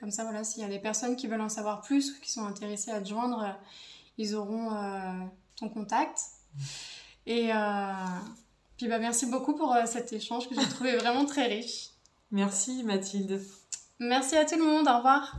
Comme 0.00 0.10
ça, 0.10 0.24
voilà, 0.24 0.42
s'il 0.44 0.62
y 0.62 0.64
a 0.64 0.68
des 0.68 0.78
personnes 0.78 1.14
qui 1.14 1.26
veulent 1.26 1.42
en 1.42 1.50
savoir 1.50 1.82
plus 1.82 2.12
ou 2.12 2.20
qui 2.22 2.32
sont 2.32 2.46
intéressées 2.46 2.90
à 2.90 3.02
te 3.02 3.08
joindre, 3.08 3.42
euh, 3.42 3.52
ils 4.16 4.34
auront 4.34 4.74
euh, 4.74 5.12
ton 5.56 5.68
contact. 5.68 6.18
Et 7.26 7.52
euh, 7.52 7.92
puis 8.78 8.88
bah, 8.88 8.98
merci 8.98 9.26
beaucoup 9.26 9.54
pour 9.54 9.76
cet 9.84 10.12
échange 10.14 10.48
que 10.48 10.54
j'ai 10.54 10.68
trouvé 10.70 10.96
vraiment 10.96 11.26
très 11.26 11.46
riche. 11.46 11.90
Merci 12.30 12.82
Mathilde. 12.82 13.42
Merci 13.98 14.36
à 14.36 14.46
tout 14.46 14.56
le 14.56 14.64
monde, 14.64 14.88
au 14.88 14.96
revoir. 14.96 15.36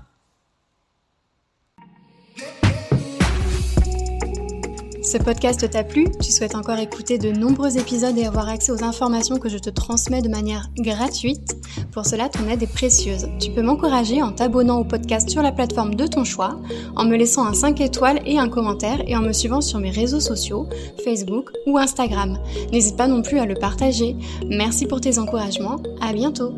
Ce 5.12 5.18
podcast 5.18 5.70
t'a 5.70 5.84
plu 5.84 6.08
Tu 6.22 6.32
souhaites 6.32 6.56
encore 6.56 6.80
écouter 6.80 7.18
de 7.18 7.32
nombreux 7.32 7.78
épisodes 7.78 8.18
et 8.18 8.26
avoir 8.26 8.48
accès 8.48 8.72
aux 8.72 8.82
informations 8.82 9.40
que 9.40 9.50
je 9.50 9.58
te 9.58 9.70
transmets 9.70 10.22
de 10.22 10.30
manière 10.30 10.70
gratuite? 10.78 11.58
Pour 11.92 12.06
cela, 12.06 12.30
ton 12.30 12.48
aide 12.48 12.64
est 12.64 12.74
précieuse. 12.74 13.28
Tu 13.38 13.52
peux 13.52 13.62
m'encourager 13.62 14.22
en 14.22 14.32
t'abonnant 14.32 14.80
au 14.80 14.86
podcast 14.86 15.30
sur 15.30 15.42
la 15.42 15.52
plateforme 15.52 15.96
de 15.96 16.08
ton 16.08 16.24
choix, 16.24 16.62
en 16.96 17.04
me 17.04 17.18
laissant 17.18 17.46
un 17.46 17.54
5 17.54 17.82
étoiles 17.82 18.22
et 18.26 18.40
un 18.40 18.48
commentaire 18.48 19.04
et 19.06 19.18
en 19.18 19.22
me 19.22 19.34
suivant 19.34 19.60
sur 19.60 19.80
mes 19.80 19.92
réseaux 19.92 20.22
sociaux, 20.22 20.70
Facebook 21.04 21.50
ou 21.68 21.78
Instagram. 21.78 22.40
N'hésite 22.72 22.96
pas 22.96 23.08
non 23.08 23.22
plus 23.22 23.40
à 23.40 23.46
le 23.46 23.56
partager. 23.56 24.16
Merci 24.48 24.86
pour 24.86 25.02
tes 25.02 25.20
encouragements. 25.20 25.82
À 26.00 26.14
bientôt 26.14 26.54